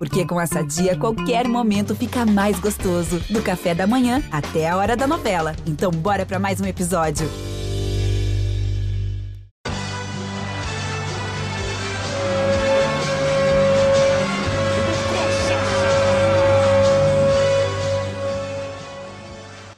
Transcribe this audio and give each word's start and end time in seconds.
Porque 0.00 0.26
com 0.26 0.40
essa 0.40 0.64
dia, 0.64 0.96
qualquer 0.96 1.46
momento 1.46 1.94
fica 1.94 2.24
mais 2.24 2.58
gostoso. 2.58 3.20
Do 3.28 3.42
café 3.42 3.74
da 3.74 3.86
manhã 3.86 4.22
até 4.32 4.66
a 4.66 4.74
hora 4.74 4.96
da 4.96 5.06
novela. 5.06 5.54
Então, 5.66 5.90
bora 5.90 6.24
para 6.24 6.38
mais 6.38 6.58
um 6.58 6.64
episódio. 6.64 7.28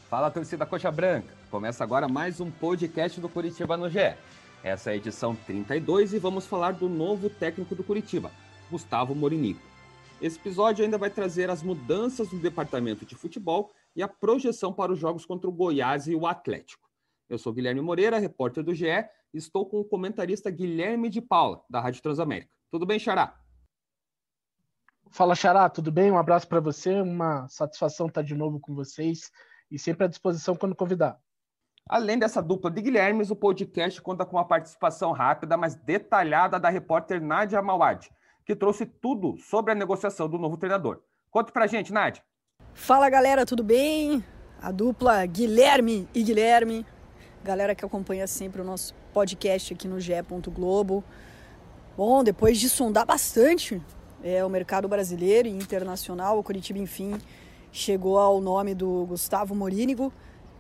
Fala, 0.09 0.31
torcida 0.31 0.65
Coxa 0.65 0.93
Branca. 0.93 1.35
Começa 1.51 1.83
agora 1.83 2.07
mais 2.07 2.41
um 2.41 2.49
podcast 2.49 3.21
do 3.21 3.29
Curitiba 3.29 3.77
no 3.77 3.91
GE. 3.91 4.15
Essa 4.63 4.91
é 4.91 4.93
a 4.93 4.97
edição 4.97 5.35
32 5.35 6.15
e 6.15 6.21
vamos 6.21 6.47
falar 6.47 6.75
do 6.75 6.89
novo 6.89 7.29
técnico 7.29 7.75
do 7.75 7.83
Curitiba, 7.83 8.31
Gustavo 8.71 9.17
Morinico. 9.17 9.72
Esse 10.23 10.39
episódio 10.39 10.85
ainda 10.85 10.97
vai 10.97 11.11
trazer 11.11 11.51
as 11.51 11.65
mudanças 11.65 12.31
no 12.31 12.39
departamento 12.39 13.05
de 13.05 13.17
futebol 13.17 13.73
e 13.97 14.05
a 14.05 14.07
projeção 14.07 14.73
para 14.73 14.93
os 14.93 14.99
jogos 15.01 15.27
contra 15.27 15.51
o 15.51 15.53
Goiás 15.53 16.07
e 16.07 16.15
o 16.15 16.29
Atlético. 16.29 16.89
Eu 17.29 17.39
sou 17.39 17.53
Guilherme 17.53 17.81
Moreira, 17.81 18.21
repórter 18.21 18.63
do 18.63 18.73
GE, 18.73 18.87
e 18.87 19.09
estou 19.35 19.67
com 19.69 19.81
o 19.81 19.85
comentarista 19.85 20.49
Guilherme 20.49 21.09
de 21.09 21.21
Paula, 21.21 21.65
da 21.69 21.81
Rádio 21.81 22.01
Transamérica. 22.03 22.55
Tudo 22.71 22.87
bem, 22.87 23.01
Xará? 23.01 23.37
Fala, 25.11 25.35
Xará, 25.35 25.69
tudo 25.69 25.91
bem? 25.91 26.13
Um 26.13 26.19
abraço 26.19 26.47
para 26.47 26.61
você, 26.61 27.01
uma 27.01 27.49
satisfação 27.49 28.07
estar 28.07 28.23
de 28.23 28.37
novo 28.37 28.61
com 28.61 28.77
vocês 28.77 29.29
e 29.73 29.77
sempre 29.77 30.05
à 30.05 30.09
disposição 30.09 30.55
quando 30.55 30.77
convidar. 30.77 31.19
Além 31.89 32.17
dessa 32.17 32.41
dupla 32.41 32.71
de 32.71 32.81
Guilhermes, 32.81 33.33
o 33.33 33.35
podcast 33.35 34.01
conta 34.01 34.25
com 34.25 34.37
uma 34.37 34.47
participação 34.47 35.11
rápida, 35.11 35.57
mas 35.57 35.75
detalhada 35.75 36.61
da 36.61 36.69
repórter 36.69 37.21
Nádia 37.21 37.61
Mawad, 37.61 38.09
que 38.45 38.55
trouxe 38.55 38.87
tudo 38.87 39.37
sobre 39.37 39.73
a 39.73 39.75
negociação 39.75 40.29
do 40.29 40.39
novo 40.39 40.57
treinador. 40.57 41.01
Conte 41.31 41.53
pra 41.53 41.67
gente, 41.67 41.93
Nádia. 41.93 42.23
Fala 42.75 43.09
galera, 43.09 43.47
tudo 43.47 43.63
bem? 43.63 44.25
A 44.61 44.71
dupla 44.71 45.25
Guilherme 45.27 46.09
e 46.15 46.23
Guilherme, 46.23 46.87
galera 47.43 47.75
que 47.75 47.85
acompanha 47.85 48.27
sempre 48.27 48.61
o 48.61 48.65
nosso 48.65 48.95
podcast 49.13 49.75
aqui 49.75 49.89
no 49.89 50.01
GE. 50.01 50.13
Globo. 50.49 51.05
Bom, 51.97 52.25
depois 52.25 52.59
de 52.59 52.69
sondar 52.69 53.05
bastante 53.05 53.81
é, 54.23 54.45
o 54.45 54.49
mercado 54.49 54.89
brasileiro 54.89 55.49
e 55.49 55.51
internacional, 55.51 56.39
o 56.39 56.43
Curitiba, 56.43 56.79
enfim, 56.79 57.19
chegou 57.71 58.19
ao 58.19 58.41
nome 58.41 58.75
do 58.75 59.05
Gustavo 59.07 59.55
Morínigo, 59.55 60.13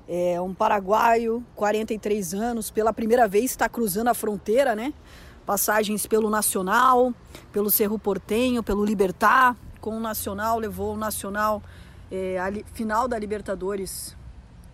é 0.08 0.40
um 0.40 0.52
paraguaio, 0.52 1.44
43 1.54 2.34
anos, 2.34 2.70
pela 2.70 2.92
primeira 2.92 3.28
vez 3.28 3.46
está 3.46 3.68
cruzando 3.68 4.08
a 4.08 4.14
fronteira, 4.14 4.74
né? 4.74 4.92
Passagens 5.44 6.06
pelo 6.06 6.30
Nacional, 6.30 7.12
pelo 7.52 7.70
Cerro 7.70 7.98
Portenho, 7.98 8.62
pelo 8.62 8.84
Libertar, 8.84 9.56
com 9.80 9.96
o 9.96 10.00
Nacional, 10.00 10.58
levou 10.58 10.94
o 10.94 10.96
Nacional 10.96 11.62
é, 12.10 12.38
a 12.38 12.52
final 12.72 13.08
da 13.08 13.18
Libertadores 13.18 14.16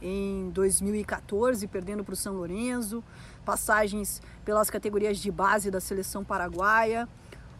em 0.02 0.50
2014, 0.50 1.66
perdendo 1.66 2.04
para 2.04 2.12
o 2.12 2.16
São 2.16 2.34
Lourenço, 2.34 3.02
passagens 3.44 4.20
pelas 4.44 4.70
categorias 4.70 5.18
de 5.18 5.30
base 5.30 5.70
da 5.70 5.80
seleção 5.80 6.24
paraguaia, 6.24 7.08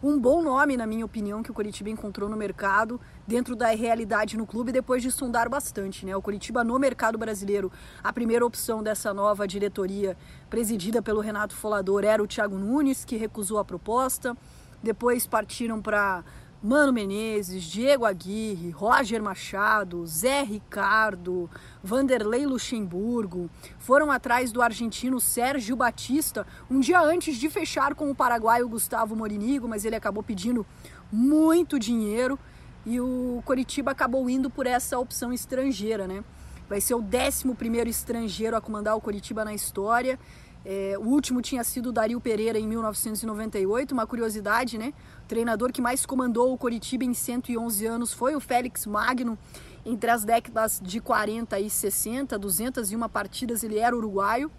um 0.01 0.17
bom 0.17 0.41
nome, 0.41 0.77
na 0.77 0.87
minha 0.87 1.05
opinião, 1.05 1.43
que 1.43 1.51
o 1.51 1.53
Curitiba 1.53 1.89
encontrou 1.89 2.29
no 2.29 2.37
mercado, 2.37 3.01
dentro 3.27 3.53
da 3.53 3.67
realidade 3.67 4.37
no 4.37 4.47
clube, 4.47 4.71
depois 4.71 5.03
de 5.03 5.11
sondar 5.11 5.49
bastante. 5.49 6.05
Né? 6.05 6.15
O 6.15 6.21
Curitiba 6.21 6.63
no 6.63 6.79
mercado 6.79 7.17
brasileiro, 7.17 7.69
a 8.01 8.13
primeira 8.13 8.45
opção 8.45 8.81
dessa 8.81 9.13
nova 9.13 9.45
diretoria, 9.45 10.15
presidida 10.49 11.01
pelo 11.01 11.19
Renato 11.19 11.53
Folador, 11.53 12.05
era 12.05 12.23
o 12.23 12.27
Thiago 12.27 12.57
Nunes, 12.57 13.03
que 13.03 13.17
recusou 13.17 13.57
a 13.59 13.65
proposta. 13.65 14.37
Depois 14.81 15.27
partiram 15.27 15.81
para 15.81 16.23
Mano 16.61 16.91
Menezes, 16.91 17.63
Diego 17.63 18.03
Aguirre, 18.03 18.69
Roger 18.71 19.23
Machado, 19.23 20.05
Zé 20.05 20.41
Ricardo, 20.41 21.49
Vanderlei 21.81 22.45
Luxemburgo, 22.45 23.49
foram 23.77 24.11
atrás 24.11 24.51
do 24.51 24.61
argentino 24.61 25.21
Sérgio 25.21 25.77
Batista 25.77 26.45
um 26.69 26.81
dia 26.81 26.99
antes 26.99 27.37
de 27.37 27.49
fechar 27.49 27.95
com 27.95 28.11
o 28.11 28.15
paraguaio 28.15 28.67
Gustavo 28.67 29.15
Morinigo, 29.15 29.69
mas 29.69 29.85
ele 29.85 29.95
acabou 29.95 30.21
pedindo 30.21 30.65
muito 31.09 31.79
dinheiro 31.79 32.37
e 32.85 32.99
o 32.99 33.41
Coritiba 33.45 33.91
acabou 33.91 34.29
indo 34.29 34.49
por 34.49 34.67
essa 34.67 34.99
opção 34.99 35.31
estrangeira, 35.31 36.09
né? 36.09 36.25
Vai 36.67 36.81
ser 36.81 36.93
o 36.93 37.01
11 37.01 37.55
primeiro 37.55 37.89
estrangeiro 37.89 38.57
a 38.57 38.61
comandar 38.61 38.97
o 38.97 39.01
Coritiba 39.01 39.45
na 39.45 39.53
história 39.53 40.19
é, 40.65 40.95
o 40.97 41.03
último 41.03 41.41
tinha 41.41 41.63
sido 41.63 41.89
o 41.89 41.91
Dario 41.91 42.19
Pereira 42.19 42.59
em 42.59 42.67
1998, 42.67 43.93
uma 43.93 44.05
curiosidade, 44.05 44.77
né? 44.77 44.93
O 45.23 45.27
treinador 45.27 45.71
que 45.71 45.81
mais 45.81 46.05
comandou 46.05 46.53
o 46.53 46.57
Coritiba 46.57 47.03
em 47.03 47.13
111 47.13 47.85
anos 47.85 48.13
foi 48.13 48.35
o 48.35 48.39
Félix 48.39 48.85
Magno. 48.85 49.37
Entre 49.85 50.11
as 50.11 50.25
décadas 50.25 50.79
de 50.83 50.99
40 50.99 51.59
e 51.59 51.69
60, 51.69 52.37
201 52.37 53.09
partidas, 53.09 53.63
ele 53.63 53.79
era 53.79 53.95
uruguaio. 53.95 54.51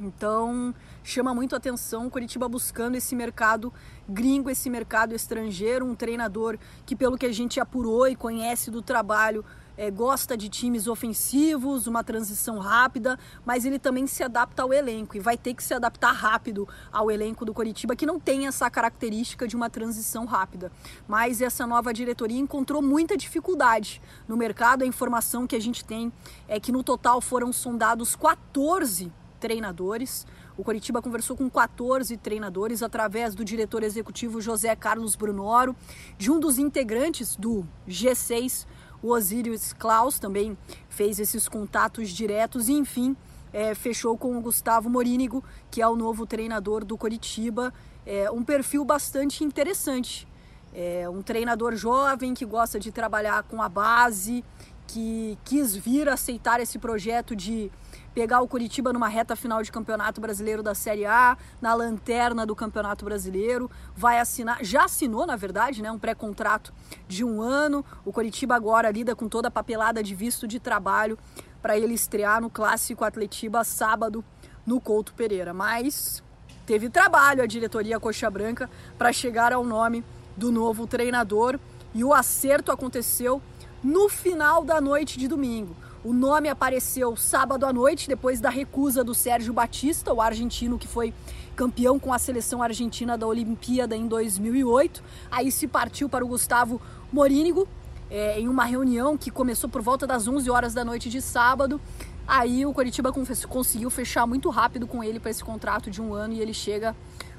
Então, 0.00 0.74
chama 1.02 1.34
muito 1.34 1.56
atenção 1.56 2.06
o 2.06 2.10
Curitiba 2.10 2.48
buscando 2.48 2.94
esse 2.94 3.14
mercado 3.16 3.72
gringo, 4.08 4.48
esse 4.48 4.70
mercado 4.70 5.14
estrangeiro, 5.14 5.84
um 5.84 5.94
treinador 5.94 6.56
que, 6.86 6.96
pelo 6.96 7.18
que 7.18 7.26
a 7.26 7.32
gente 7.32 7.60
apurou 7.60 8.06
e 8.06 8.16
conhece 8.16 8.70
do 8.70 8.80
trabalho, 8.80 9.44
é, 9.78 9.92
gosta 9.92 10.36
de 10.36 10.48
times 10.48 10.88
ofensivos, 10.88 11.86
uma 11.86 12.02
transição 12.02 12.58
rápida, 12.58 13.16
mas 13.46 13.64
ele 13.64 13.78
também 13.78 14.08
se 14.08 14.24
adapta 14.24 14.64
ao 14.64 14.74
elenco 14.74 15.16
e 15.16 15.20
vai 15.20 15.38
ter 15.38 15.54
que 15.54 15.62
se 15.62 15.72
adaptar 15.72 16.10
rápido 16.10 16.68
ao 16.92 17.08
elenco 17.10 17.44
do 17.44 17.54
Coritiba, 17.54 17.94
que 17.94 18.04
não 18.04 18.18
tem 18.18 18.48
essa 18.48 18.68
característica 18.68 19.46
de 19.46 19.54
uma 19.54 19.70
transição 19.70 20.26
rápida. 20.26 20.72
Mas 21.06 21.40
essa 21.40 21.64
nova 21.64 21.94
diretoria 21.94 22.40
encontrou 22.40 22.82
muita 22.82 23.16
dificuldade 23.16 24.02
no 24.26 24.36
mercado. 24.36 24.82
A 24.82 24.86
informação 24.86 25.46
que 25.46 25.54
a 25.54 25.60
gente 25.60 25.84
tem 25.84 26.12
é 26.48 26.58
que 26.58 26.72
no 26.72 26.82
total 26.82 27.20
foram 27.20 27.52
sondados 27.52 28.16
14 28.16 29.12
treinadores. 29.38 30.26
O 30.56 30.64
Coritiba 30.64 31.00
conversou 31.00 31.36
com 31.36 31.48
14 31.48 32.16
treinadores 32.16 32.82
através 32.82 33.32
do 33.32 33.44
diretor 33.44 33.84
executivo 33.84 34.40
José 34.40 34.74
Carlos 34.74 35.14
Brunoro, 35.14 35.76
de 36.18 36.32
um 36.32 36.40
dos 36.40 36.58
integrantes 36.58 37.36
do 37.36 37.64
G6 37.88 38.66
o 39.02 39.12
Osiris 39.12 39.72
Klaus 39.72 40.18
também 40.18 40.56
fez 40.88 41.18
esses 41.18 41.48
contatos 41.48 42.10
diretos 42.10 42.68
e, 42.68 42.72
enfim, 42.72 43.16
é, 43.52 43.74
fechou 43.74 44.16
com 44.16 44.36
o 44.36 44.40
Gustavo 44.40 44.90
Morínigo, 44.90 45.44
que 45.70 45.80
é 45.80 45.88
o 45.88 45.96
novo 45.96 46.26
treinador 46.26 46.84
do 46.84 46.96
Coritiba. 46.96 47.72
É, 48.04 48.30
um 48.30 48.42
perfil 48.42 48.84
bastante 48.84 49.44
interessante. 49.44 50.26
É 50.74 51.08
um 51.08 51.22
treinador 51.22 51.74
jovem 51.74 52.34
que 52.34 52.44
gosta 52.44 52.78
de 52.78 52.92
trabalhar 52.92 53.42
com 53.44 53.62
a 53.62 53.68
base, 53.68 54.44
que 54.86 55.38
quis 55.44 55.74
vir 55.74 56.08
aceitar 56.08 56.60
esse 56.60 56.78
projeto 56.78 57.34
de 57.34 57.70
pegar 58.14 58.40
o 58.40 58.48
Curitiba 58.48 58.92
numa 58.92 59.08
reta 59.08 59.36
final 59.36 59.62
de 59.62 59.70
Campeonato 59.70 60.20
Brasileiro 60.20 60.62
da 60.62 60.74
Série 60.74 61.06
A, 61.06 61.36
na 61.60 61.74
lanterna 61.74 62.44
do 62.44 62.54
Campeonato 62.56 63.04
Brasileiro, 63.04 63.70
vai 63.94 64.18
assinar, 64.18 64.64
já 64.64 64.84
assinou, 64.84 65.26
na 65.26 65.36
verdade, 65.36 65.82
né, 65.82 65.90
um 65.90 65.98
pré-contrato 65.98 66.72
de 67.06 67.24
um 67.24 67.40
ano. 67.40 67.84
O 68.04 68.12
Curitiba 68.12 68.54
agora 68.54 68.90
lida 68.90 69.14
com 69.14 69.28
toda 69.28 69.48
a 69.48 69.50
papelada 69.50 70.02
de 70.02 70.14
visto 70.14 70.46
de 70.46 70.58
trabalho 70.58 71.18
para 71.62 71.76
ele 71.76 71.94
estrear 71.94 72.40
no 72.40 72.50
Clássico 72.50 73.04
Atletiba 73.04 73.64
sábado 73.64 74.24
no 74.66 74.80
Couto 74.80 75.14
Pereira. 75.14 75.52
Mas 75.52 76.22
teve 76.66 76.88
trabalho 76.90 77.42
a 77.42 77.46
diretoria 77.46 77.98
Coxa 77.98 78.30
Branca 78.30 78.70
para 78.96 79.12
chegar 79.12 79.52
ao 79.52 79.64
nome 79.64 80.04
do 80.36 80.52
novo 80.52 80.86
treinador 80.86 81.58
e 81.94 82.04
o 82.04 82.14
acerto 82.14 82.70
aconteceu 82.70 83.42
no 83.82 84.08
final 84.08 84.64
da 84.64 84.80
noite 84.80 85.18
de 85.18 85.26
domingo. 85.26 85.74
O 86.04 86.12
nome 86.12 86.48
apareceu 86.48 87.16
sábado 87.16 87.66
à 87.66 87.72
noite, 87.72 88.06
depois 88.06 88.40
da 88.40 88.48
recusa 88.48 89.02
do 89.02 89.12
Sérgio 89.14 89.52
Batista, 89.52 90.12
o 90.12 90.20
argentino 90.20 90.78
que 90.78 90.86
foi 90.86 91.12
campeão 91.56 91.98
com 91.98 92.12
a 92.12 92.20
seleção 92.20 92.62
argentina 92.62 93.18
da 93.18 93.26
Olimpíada 93.26 93.96
em 93.96 94.06
2008. 94.06 95.02
Aí 95.28 95.50
se 95.50 95.66
partiu 95.66 96.08
para 96.08 96.24
o 96.24 96.28
Gustavo 96.28 96.80
Morínigo, 97.12 97.66
é, 98.08 98.38
em 98.38 98.46
uma 98.46 98.64
reunião 98.64 99.18
que 99.18 99.28
começou 99.28 99.68
por 99.68 99.82
volta 99.82 100.06
das 100.06 100.28
11 100.28 100.48
horas 100.48 100.72
da 100.72 100.84
noite 100.84 101.10
de 101.10 101.20
sábado. 101.20 101.80
Aí 102.28 102.64
o 102.64 102.72
Coritiba 102.72 103.12
conseguiu 103.48 103.90
fechar 103.90 104.24
muito 104.24 104.50
rápido 104.50 104.86
com 104.86 105.02
ele 105.02 105.18
para 105.18 105.32
esse 105.32 105.42
contrato 105.42 105.90
de 105.90 106.00
um 106.00 106.14
ano 106.14 106.34
e 106.34 106.40
ele 106.40 106.54
chega 106.54 106.94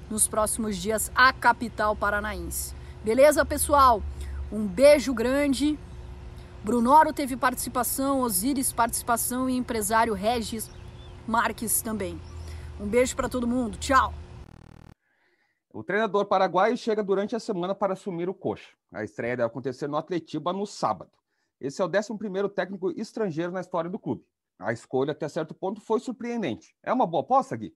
nos 0.09 0.27
próximos 0.27 0.75
dias 0.75 1.09
à 1.15 1.31
capital 1.31 1.95
paranaense. 1.95 2.73
Beleza, 3.05 3.45
pessoal? 3.45 4.03
Um 4.51 4.67
beijo 4.67 5.13
grande 5.13 5.79
Brunoro 6.63 7.13
teve 7.13 7.37
participação, 7.37 8.21
Osiris 8.21 8.73
participação 8.73 9.49
e 9.49 9.55
empresário 9.55 10.13
Regis 10.13 10.69
Marques 11.25 11.81
também. 11.81 12.19
Um 12.79 12.87
beijo 12.87 13.15
para 13.15 13.29
todo 13.29 13.47
mundo. 13.47 13.77
Tchau. 13.77 14.13
O 15.71 15.83
treinador 15.83 16.25
paraguaio 16.25 16.75
chega 16.75 17.03
durante 17.03 17.35
a 17.35 17.39
semana 17.39 17.73
para 17.73 17.93
assumir 17.93 18.27
o 18.27 18.33
coxa. 18.33 18.69
A 18.91 19.03
estreia 19.03 19.37
deve 19.37 19.47
acontecer 19.47 19.87
no 19.87 19.97
Atletiba 19.97 20.51
no 20.51 20.65
sábado. 20.65 21.11
Esse 21.61 21.81
é 21.81 21.85
o 21.85 21.89
11º 21.89 22.49
técnico 22.49 22.91
estrangeiro 22.91 23.51
na 23.51 23.61
história 23.61 23.89
do 23.89 23.99
clube. 23.99 24.25
A 24.57 24.73
escolha, 24.73 25.11
até 25.11 25.29
certo 25.29 25.53
ponto, 25.53 25.79
foi 25.79 25.99
surpreendente. 25.99 26.75
É 26.83 26.91
uma 26.91 27.07
boa 27.07 27.23
aposta, 27.23 27.55
Gui? 27.55 27.73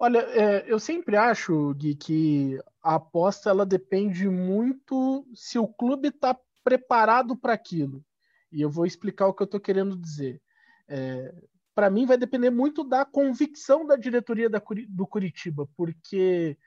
Olha, 0.00 0.18
é, 0.18 0.64
eu 0.66 0.78
sempre 0.78 1.16
acho, 1.16 1.74
Gui, 1.74 1.94
que 1.94 2.58
a 2.82 2.96
aposta 2.96 3.50
ela 3.50 3.64
depende 3.64 4.28
muito 4.28 5.26
se 5.34 5.58
o 5.58 5.68
clube 5.68 6.08
está 6.08 6.36
preparado 6.64 7.36
para 7.36 7.52
aquilo. 7.52 8.04
E 8.50 8.60
eu 8.60 8.70
vou 8.70 8.84
explicar 8.84 9.26
o 9.28 9.34
que 9.34 9.42
eu 9.42 9.46
estou 9.46 9.60
querendo 9.60 9.96
dizer. 9.96 10.42
É, 10.88 11.34
para 11.74 11.88
mim, 11.88 12.04
vai 12.04 12.18
depender 12.18 12.50
muito 12.50 12.84
da 12.84 13.04
convicção 13.04 13.86
da 13.86 13.96
diretoria 13.96 14.50
da, 14.50 14.62
do 14.88 15.06
Curitiba, 15.06 15.66
porque 15.76 16.58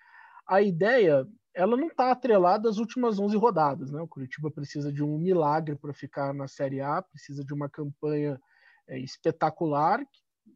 a 0.47 0.62
ideia 0.62 1.27
ela 1.53 1.77
não 1.77 1.88
está 1.88 2.12
atrelada 2.12 2.69
às 2.69 2.77
últimas 2.77 3.19
11 3.19 3.38
rodadas. 3.38 3.91
Né? 3.91 4.01
O 4.01 4.07
Curitiba 4.07 4.51
precisa 4.51 4.91
de 4.91 5.03
um 5.03 5.17
milagre 5.17 5.75
para 5.75 5.94
ficar 5.94 6.33
na 6.33 6.47
Série 6.47 6.81
A, 6.81 7.01
precisa 7.01 7.45
de 7.45 7.53
uma 7.53 7.69
campanha 7.69 8.39
é, 8.88 9.00
espetacular. 9.00 10.06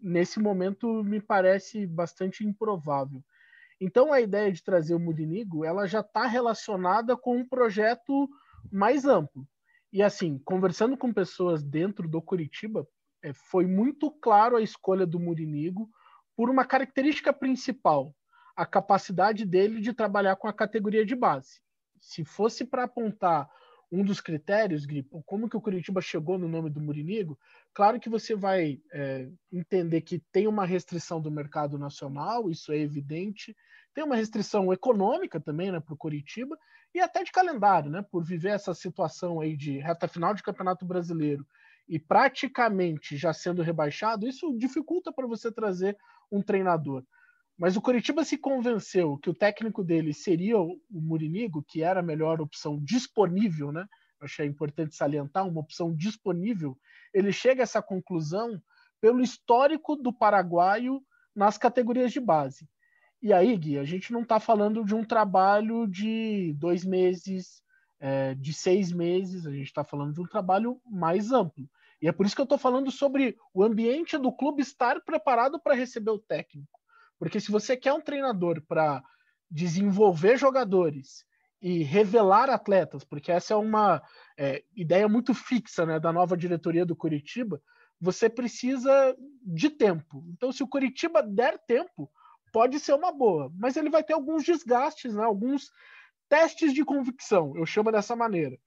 Nesse 0.02 0.40
momento, 0.40 1.04
me 1.04 1.22
parece 1.22 1.86
bastante 1.86 2.46
improvável. 2.46 3.24
Então, 3.80 4.12
a 4.12 4.20
ideia 4.20 4.52
de 4.52 4.64
trazer 4.64 4.94
o 4.94 5.00
Murinigo 5.00 5.64
ela 5.64 5.88
já 5.88 6.02
está 6.02 6.26
relacionada 6.26 7.16
com 7.16 7.38
um 7.38 7.48
projeto 7.48 8.30
mais 8.72 9.06
amplo. 9.06 9.48
E 9.92 10.04
assim, 10.04 10.38
conversando 10.40 10.98
com 10.98 11.14
pessoas 11.14 11.64
dentro 11.64 12.08
do 12.08 12.22
Curitiba, 12.22 12.88
é, 13.24 13.34
foi 13.34 13.66
muito 13.66 14.12
claro 14.12 14.56
a 14.56 14.62
escolha 14.62 15.06
do 15.06 15.20
Murinigo 15.20 15.90
por 16.36 16.50
uma 16.50 16.64
característica 16.64 17.34
principal, 17.34 18.14
a 18.56 18.66
capacidade 18.66 19.46
dele 19.46 19.82
de 19.82 19.94
trabalhar 19.94 20.36
com 20.36 20.48
a 20.48 20.54
categoria 20.54 21.06
de 21.06 21.16
base. 21.16 21.62
Se 22.00 22.24
fosse 22.24 22.66
para 22.66 22.84
apontar 22.84 23.50
um 23.92 24.04
dos 24.04 24.22
critérios, 24.22 24.86
Gripo, 24.86 25.24
como 25.26 25.50
que 25.50 25.58
o 25.58 25.62
Curitiba 25.62 26.00
chegou 26.02 26.38
no 26.38 26.48
nome 26.48 26.70
do 26.70 26.80
Murinigo, 26.80 27.40
claro 27.74 28.00
que 28.00 28.10
você 28.10 28.36
vai 28.36 28.80
é, 28.94 29.28
entender 29.52 30.02
que 30.02 30.20
tem 30.32 30.48
uma 30.48 30.66
restrição 30.66 31.20
do 31.20 31.32
mercado 31.32 31.78
nacional, 31.78 32.50
isso 32.50 32.72
é 32.72 32.78
evidente, 32.78 33.56
tem 33.94 34.04
uma 34.04 34.16
restrição 34.16 34.72
econômica 34.72 35.40
também 35.40 35.72
né, 35.72 35.80
para 35.80 35.94
o 35.94 35.98
Curitiba, 35.98 36.58
e 36.94 37.00
até 37.00 37.24
de 37.24 37.32
calendário, 37.32 37.90
né, 37.90 38.06
por 38.12 38.24
viver 38.24 38.50
essa 38.50 38.74
situação 38.74 39.40
aí 39.42 39.56
de 39.58 39.80
reta 39.80 40.08
final 40.08 40.34
de 40.34 40.44
Campeonato 40.44 40.86
Brasileiro 40.86 41.46
e 41.88 41.98
praticamente 41.98 43.18
já 43.18 43.34
sendo 43.34 43.64
rebaixado, 43.64 44.28
isso 44.28 44.56
dificulta 44.58 45.12
para 45.12 45.26
você 45.26 45.52
trazer 45.52 45.98
um 46.32 46.42
treinador. 46.42 47.04
Mas 47.60 47.76
o 47.76 47.82
Curitiba 47.82 48.24
se 48.24 48.38
convenceu 48.38 49.18
que 49.18 49.30
o 49.30 49.34
técnico 49.34 49.84
dele 49.84 50.14
seria 50.14 50.58
o 50.58 50.80
Murinigo, 50.90 51.62
que 51.62 51.84
era 51.84 52.00
a 52.00 52.04
melhor 52.04 52.40
opção 52.40 52.80
disponível, 52.82 53.70
né? 53.70 53.86
Achei 54.22 54.48
importante 54.48 54.96
salientar 54.96 55.46
uma 55.46 55.60
opção 55.60 55.94
disponível. 55.94 56.78
Ele 57.14 57.34
chega 57.34 57.62
a 57.62 57.64
essa 57.64 57.82
conclusão 57.82 58.62
pelo 59.02 59.22
histórico 59.22 59.98
do 59.98 60.14
paraguaio 60.14 61.02
nas 61.36 61.58
categorias 61.58 62.14
de 62.14 62.22
base. 62.22 62.66
E 63.22 63.34
aí, 63.34 63.58
Gui, 63.58 63.78
a 63.78 63.84
gente 63.84 64.14
não 64.14 64.22
está 64.22 64.40
falando 64.40 64.86
de 64.86 64.96
um 64.96 65.04
trabalho 65.04 65.86
de 65.86 66.54
dois 66.58 66.86
meses, 66.86 67.62
é, 68.00 68.36
de 68.36 68.54
seis 68.54 68.90
meses, 68.94 69.46
a 69.46 69.52
gente 69.52 69.68
está 69.68 69.84
falando 69.84 70.14
de 70.14 70.22
um 70.22 70.28
trabalho 70.28 70.80
mais 70.90 71.34
amplo. 71.34 71.70
E 72.02 72.08
é 72.08 72.14
por 72.14 72.26
isso 72.26 72.36
que 72.36 72.42
eu 72.42 72.46
estou 72.46 72.58
falando 72.58 72.90
sobre 72.90 73.38
o 73.54 73.62
ambiente 73.62 74.18
do 74.18 74.32
clube 74.32 74.62
estar 74.62 75.02
preparado 75.02 75.60
para 75.60 75.76
receber 75.76 76.12
o 76.12 76.20
técnico. 76.20 76.79
Porque 77.20 77.40
se 77.40 77.52
você 77.52 77.76
quer 77.76 77.94
um 77.94 78.02
treinador 78.02 78.62
para 78.66 79.04
desenvolver 79.52 80.38
jogadores 80.38 81.26
e 81.62 81.84
revelar 81.84 82.50
atletas, 82.50 83.04
porque 83.04 83.32
essa 83.32 83.54
é 83.54 83.58
uma 83.58 84.02
é, 84.38 84.64
ideia 84.74 85.08
muito 85.10 85.34
fixa 85.34 85.86
né, 85.86 86.00
da 86.00 86.14
nova 86.14 86.38
diretoria 86.38 86.86
do 86.86 86.96
Curitiba, 86.96 87.62
você 88.00 88.30
precisa 88.30 89.16
de 89.44 89.70
tempo. 89.70 90.24
Então, 90.30 90.52
se 90.54 90.64
o 90.64 90.68
Curitiba 90.68 91.22
der 91.22 91.60
tempo, 91.60 92.10
pode 92.54 92.80
ser 92.80 92.94
uma 92.94 93.12
boa, 93.12 93.52
mas 93.58 93.76
ele 93.76 93.90
vai 93.90 94.04
ter 94.04 94.14
alguns 94.14 94.44
desgastes, 94.44 95.14
né, 95.14 95.24
alguns 95.24 95.70
testes 96.30 96.74
de 96.74 96.86
convicção, 96.86 97.58
eu 97.58 97.66
chamo 97.66 97.92
dessa 97.92 98.16
maneira. 98.16 98.58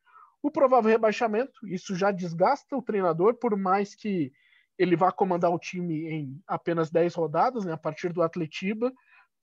O 0.42 0.50
provável 0.50 0.90
rebaixamento, 0.90 1.66
isso 1.66 1.94
já 1.94 2.10
desgasta 2.10 2.76
o 2.76 2.82
treinador, 2.82 3.34
por 3.34 3.56
mais 3.56 3.94
que 3.94 4.32
ele 4.82 4.96
vai 4.96 5.12
comandar 5.12 5.52
o 5.52 5.58
time 5.58 6.08
em 6.08 6.42
apenas 6.46 6.90
10 6.90 7.14
rodadas, 7.14 7.64
né, 7.64 7.72
a 7.72 7.78
partir 7.78 8.12
do 8.12 8.22
Atletiba. 8.22 8.92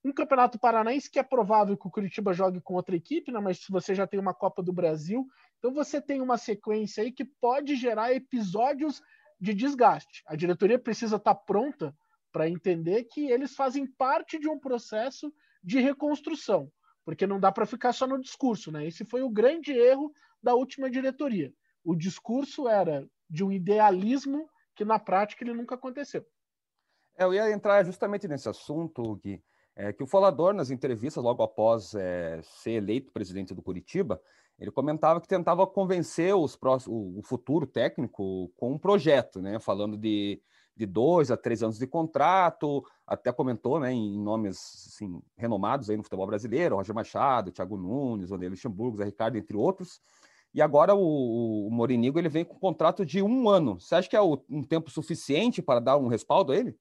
Um 0.03 0.11
campeonato 0.11 0.59
paranaense 0.59 1.09
que 1.09 1.17
é 1.17 1.23
provável 1.23 1.77
que 1.77 1.87
o 1.87 1.91
Curitiba 1.91 2.33
jogue 2.33 2.59
com 2.59 2.73
outra 2.73 2.95
equipe, 2.95 3.31
né, 3.31 3.39
mas 3.39 3.59
se 3.59 3.71
você 3.71 3.95
já 3.95 4.05
tem 4.05 4.19
uma 4.19 4.33
Copa 4.33 4.61
do 4.61 4.73
Brasil, 4.73 5.25
então 5.57 5.73
você 5.73 6.01
tem 6.01 6.21
uma 6.21 6.37
sequência 6.37 7.03
aí 7.03 7.11
que 7.11 7.23
pode 7.23 7.75
gerar 7.75 8.13
episódios 8.13 9.01
de 9.39 9.53
desgaste. 9.53 10.23
A 10.27 10.35
diretoria 10.35 10.77
precisa 10.77 11.15
estar 11.15 11.35
pronta 11.35 11.95
para 12.31 12.49
entender 12.49 13.05
que 13.05 13.31
eles 13.31 13.55
fazem 13.55 13.87
parte 13.87 14.37
de 14.37 14.49
um 14.49 14.59
processo 14.59 15.33
de 15.63 15.79
reconstrução, 15.79 16.69
porque 17.05 17.25
não 17.25 17.39
dá 17.39 17.51
para 17.51 17.65
ficar 17.65 17.93
só 17.93 18.05
no 18.05 18.19
discurso, 18.19 18.71
né? 18.71 18.85
Esse 18.85 19.05
foi 19.05 19.21
o 19.21 19.29
grande 19.29 19.71
erro 19.71 20.11
da 20.43 20.53
última 20.53 20.89
diretoria. 20.89 21.53
O 21.83 21.95
discurso 21.95 22.67
era 22.67 23.07
de 23.29 23.43
um 23.43 23.51
idealismo 23.51 24.49
que 24.79 24.85
na 24.85 24.97
prática 24.97 25.43
ele 25.43 25.53
nunca 25.53 25.75
aconteceu. 25.75 26.25
É, 27.17 27.25
eu 27.25 27.33
ia 27.33 27.51
entrar 27.51 27.83
justamente 27.83 28.29
nesse 28.29 28.47
assunto, 28.47 29.17
Gui, 29.17 29.43
é, 29.75 29.91
que 29.91 30.01
o 30.01 30.07
Falador, 30.07 30.53
nas 30.53 30.71
entrevistas, 30.71 31.21
logo 31.21 31.43
após 31.43 31.93
é, 31.95 32.39
ser 32.41 32.71
eleito 32.71 33.11
presidente 33.11 33.53
do 33.53 33.61
Curitiba, 33.61 34.21
ele 34.57 34.71
comentava 34.71 35.19
que 35.19 35.27
tentava 35.27 35.67
convencer 35.67 36.33
os 36.33 36.55
próximos, 36.55 37.17
o 37.17 37.21
futuro 37.21 37.67
técnico 37.67 38.49
com 38.55 38.71
um 38.71 38.77
projeto, 38.77 39.41
né, 39.41 39.59
falando 39.59 39.97
de, 39.97 40.41
de 40.77 40.85
dois 40.85 41.29
a 41.29 41.35
três 41.35 41.61
anos 41.61 41.77
de 41.77 41.85
contrato, 41.85 42.81
até 43.05 43.33
comentou 43.33 43.81
né, 43.81 43.91
em 43.91 44.17
nomes 44.17 44.87
assim, 44.87 45.21
renomados 45.35 45.89
aí 45.89 45.97
no 45.97 46.03
futebol 46.03 46.25
brasileiro, 46.25 46.77
Roger 46.77 46.95
Machado, 46.95 47.51
Thiago 47.51 47.75
Nunes, 47.75 48.29
Vanderlei 48.29 48.51
Luxemburgo, 48.51 48.95
Zé 48.95 49.03
Ricardo, 49.03 49.37
entre 49.37 49.57
outros, 49.57 49.99
e 50.59 50.61
agora 50.61 50.93
o, 50.93 51.67
o 51.67 51.71
Morinigo 51.71 52.19
ele 52.19 52.27
vem 52.27 52.43
com 52.43 52.53
um 52.53 52.59
contrato 52.59 53.05
de 53.05 53.21
um 53.21 53.47
ano. 53.47 53.79
Você 53.79 53.95
acha 53.95 54.09
que 54.09 54.15
é 54.15 54.21
um 54.21 54.61
tempo 54.61 54.91
suficiente 54.91 55.61
para 55.61 55.79
dar 55.79 55.95
um 55.95 56.09
respaldo 56.09 56.51
a 56.51 56.57
ele? 56.57 56.77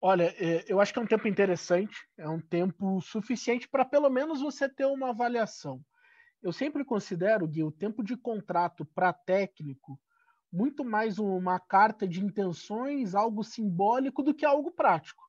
Olha, 0.00 0.32
é, 0.38 0.64
eu 0.68 0.80
acho 0.80 0.92
que 0.92 1.00
é 1.00 1.02
um 1.02 1.08
tempo 1.08 1.26
interessante, 1.26 2.06
é 2.16 2.28
um 2.28 2.40
tempo 2.40 3.00
suficiente 3.00 3.68
para 3.68 3.84
pelo 3.84 4.08
menos 4.08 4.40
você 4.40 4.68
ter 4.68 4.86
uma 4.86 5.10
avaliação. 5.10 5.80
Eu 6.40 6.52
sempre 6.52 6.84
considero, 6.84 7.48
Gui, 7.48 7.64
o 7.64 7.72
tempo 7.72 8.04
de 8.04 8.16
contrato 8.16 8.84
para 8.84 9.12
técnico 9.12 9.98
muito 10.52 10.84
mais 10.84 11.18
uma 11.18 11.58
carta 11.58 12.06
de 12.06 12.24
intenções, 12.24 13.16
algo 13.16 13.42
simbólico, 13.42 14.22
do 14.22 14.32
que 14.32 14.46
algo 14.46 14.70
prático. 14.70 15.24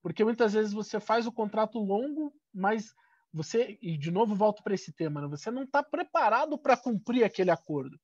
Porque 0.00 0.22
muitas 0.22 0.52
vezes 0.52 0.72
você 0.72 1.00
faz 1.00 1.26
o 1.26 1.32
contrato 1.32 1.80
longo, 1.80 2.32
mas 2.52 2.94
você, 3.34 3.76
e 3.82 3.98
de 3.98 4.10
novo 4.12 4.34
volto 4.34 4.62
para 4.62 4.74
esse 4.74 4.92
tema, 4.92 5.20
né? 5.20 5.26
você 5.26 5.50
não 5.50 5.64
está 5.64 5.82
preparado 5.82 6.56
para 6.56 6.76
cumprir 6.76 7.24
aquele 7.24 7.50
acordo, 7.50 7.98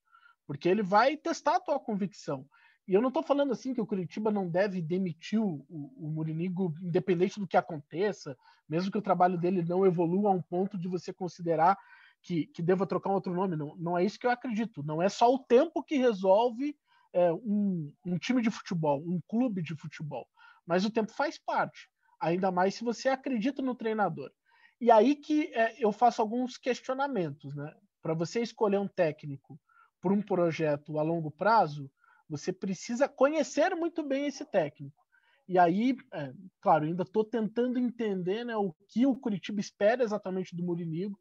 porque 0.47 0.69
ele 0.69 0.83
vai 0.83 1.17
testar 1.17 1.57
a 1.57 1.61
tua 1.61 1.79
convicção. 1.79 2.45
E 2.89 2.95
eu 2.95 3.01
não 3.01 3.09
estou 3.09 3.23
falando 3.23 3.53
assim 3.53 3.73
que 3.73 3.81
o 3.81 3.87
Curitiba 3.87 4.33
não 4.33 4.49
deve 4.49 4.83
demitir 4.83 5.41
o, 5.41 5.65
o 5.69 6.11
Murinigo, 6.11 6.75
independente 6.83 7.39
do 7.39 7.47
que 7.47 7.57
aconteça, 7.57 8.37
mesmo 8.69 8.91
que 8.91 8.99
o 8.99 9.03
trabalho 9.03 9.39
dele 9.39 9.63
não 9.63 9.87
evolua 9.87 10.31
a 10.31 10.33
um 10.33 10.43
ponto 10.43 10.77
de 10.77 10.89
você 10.89 11.13
considerar 11.13 11.79
que, 12.21 12.47
que 12.47 12.61
deva 12.61 12.87
trocar 12.87 13.11
um 13.11 13.15
outro 13.15 13.33
nome. 13.33 13.55
Não, 13.55 13.77
não 13.77 13.97
é 13.97 14.05
isso 14.05 14.19
que 14.19 14.27
eu 14.27 14.31
acredito. 14.31 14.83
Não 14.83 15.01
é 15.01 15.09
só 15.09 15.33
o 15.33 15.39
tempo 15.39 15.85
que 15.85 15.97
resolve 15.97 16.77
é, 17.13 17.33
um, 17.33 17.93
um 18.05 18.19
time 18.19 18.43
de 18.43 18.51
futebol, 18.51 19.01
um 19.07 19.21
clube 19.29 19.63
de 19.63 19.77
futebol. 19.77 20.27
Mas 20.67 20.85
o 20.85 20.91
tempo 20.91 21.13
faz 21.13 21.39
parte. 21.39 21.89
Ainda 22.21 22.51
mais 22.51 22.75
se 22.75 22.83
você 22.83 23.09
acredita 23.09 23.63
no 23.63 23.77
treinador. 23.77 24.33
E 24.81 24.91
aí 24.91 25.15
que 25.15 25.53
é, 25.55 25.77
eu 25.79 25.93
faço 25.93 26.23
alguns 26.23 26.57
questionamentos, 26.57 27.55
né? 27.55 27.75
Para 28.01 28.15
você 28.15 28.41
escolher 28.41 28.79
um 28.79 28.89
técnico 28.89 29.61
por 30.01 30.11
um 30.11 30.23
projeto 30.23 30.99
a 30.99 31.03
longo 31.03 31.31
prazo, 31.31 31.91
você 32.29 32.53
precisa 32.53 33.09
conhecer 33.09 33.75
muito 33.75 34.03
bem 34.03 34.27
esse 34.27 34.45
técnico. 34.45 35.05
E 35.47 35.59
aí, 35.59 35.97
é, 36.15 36.33
claro, 36.61 36.85
ainda 36.85 37.03
estou 37.03 37.25
tentando 37.25 37.79
entender 37.79 38.45
né, 38.45 38.57
o 38.57 38.73
que 38.89 39.05
o 39.05 39.17
Curitiba 39.17 39.61
espera 39.61 40.03
exatamente 40.03 40.55
do 40.57 40.63
Murinigo, 40.63 41.19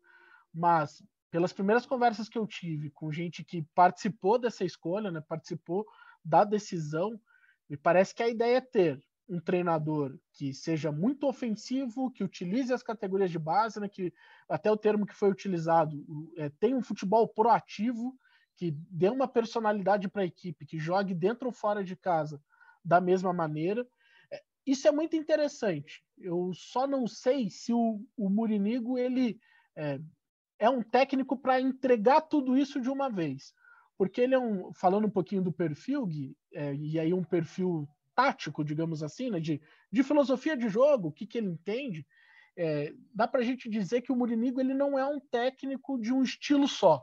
mas 0.54 1.04
pelas 1.32 1.51
primeiras 1.51 1.86
conversas 1.86 2.30
que 2.30 2.38
eu 2.38 2.48
tive 2.48 2.92
com 2.92 3.12
gente 3.12 3.44
que 3.44 3.63
participou 3.74 4.39
dessa 4.39 4.63
escolha, 4.63 5.12
né, 5.12 5.20
participou 5.28 5.86
da 6.24 6.44
decisão, 6.44 7.20
me 7.68 7.75
parece 7.75 8.13
que 8.13 8.24
a 8.24 8.30
ideia 8.30 8.58
é 8.58 8.62
ter 8.62 9.04
um 9.29 9.39
treinador 9.39 10.17
que 10.33 10.53
seja 10.53 10.91
muito 10.91 11.27
ofensivo, 11.27 12.12
que 12.12 12.24
utilize 12.24 12.74
as 12.74 12.81
categorias 12.81 13.29
de 13.29 13.38
base, 13.38 13.79
né, 13.79 13.88
que 13.88 14.12
até 14.50 14.71
o 14.71 14.77
termo 14.77 15.05
que 15.05 15.13
foi 15.13 15.29
utilizado 15.29 16.03
é, 16.36 16.50
tem 16.50 16.74
um 16.74 16.81
futebol 16.81 17.27
proativo, 17.27 18.17
que 18.55 18.71
dê 18.71 19.07
uma 19.09 19.27
personalidade 19.27 20.09
para 20.09 20.24
a 20.24 20.25
equipe, 20.25 20.65
que 20.65 20.79
jogue 20.79 21.13
dentro 21.13 21.48
ou 21.48 21.53
fora 21.53 21.83
de 21.83 21.95
casa 21.95 22.41
da 22.83 23.00
mesma 23.00 23.31
maneira. 23.31 23.88
É, 24.31 24.41
isso 24.65 24.88
é 24.88 24.91
muito 24.91 25.15
interessante. 25.15 26.03
Eu 26.17 26.51
só 26.53 26.88
não 26.88 27.07
sei 27.07 27.50
se 27.50 27.71
o, 27.71 28.03
o 28.17 28.29
Murinigo 28.29 28.98
ele 28.98 29.39
é, 29.77 30.00
é 30.57 30.69
um 30.69 30.81
técnico 30.81 31.38
para 31.38 31.62
entregar 31.62 32.21
tudo 32.21 32.57
isso 32.57 32.81
de 32.81 32.89
uma 32.89 33.09
vez. 33.09 33.53
Porque 33.98 34.21
ele 34.21 34.33
é 34.33 34.39
um, 34.39 34.74
falando 34.74 35.05
um 35.05 35.12
pouquinho 35.12 35.41
do 35.41 35.51
perfil, 35.51 36.05
Gui, 36.05 36.36
é, 36.53 36.74
e 36.74 37.00
aí 37.00 37.13
um 37.13 37.24
perfil 37.24 37.88
tático, 38.19 38.65
digamos 38.65 39.01
assim, 39.01 39.29
né, 39.29 39.39
de, 39.39 39.61
de 39.89 40.03
filosofia 40.03 40.57
de 40.57 40.67
jogo, 40.67 41.07
o 41.07 41.11
que, 41.11 41.25
que 41.25 41.38
ele 41.38 41.47
entende, 41.47 42.05
é, 42.57 42.93
dá 43.15 43.25
para 43.25 43.39
a 43.39 43.43
gente 43.43 43.69
dizer 43.69 44.01
que 44.01 44.11
o 44.11 44.15
Murinigo 44.15 44.59
ele 44.59 44.73
não 44.73 44.99
é 44.99 45.05
um 45.05 45.21
técnico 45.21 45.97
de 45.97 46.11
um 46.11 46.21
estilo 46.21 46.67
só. 46.67 47.01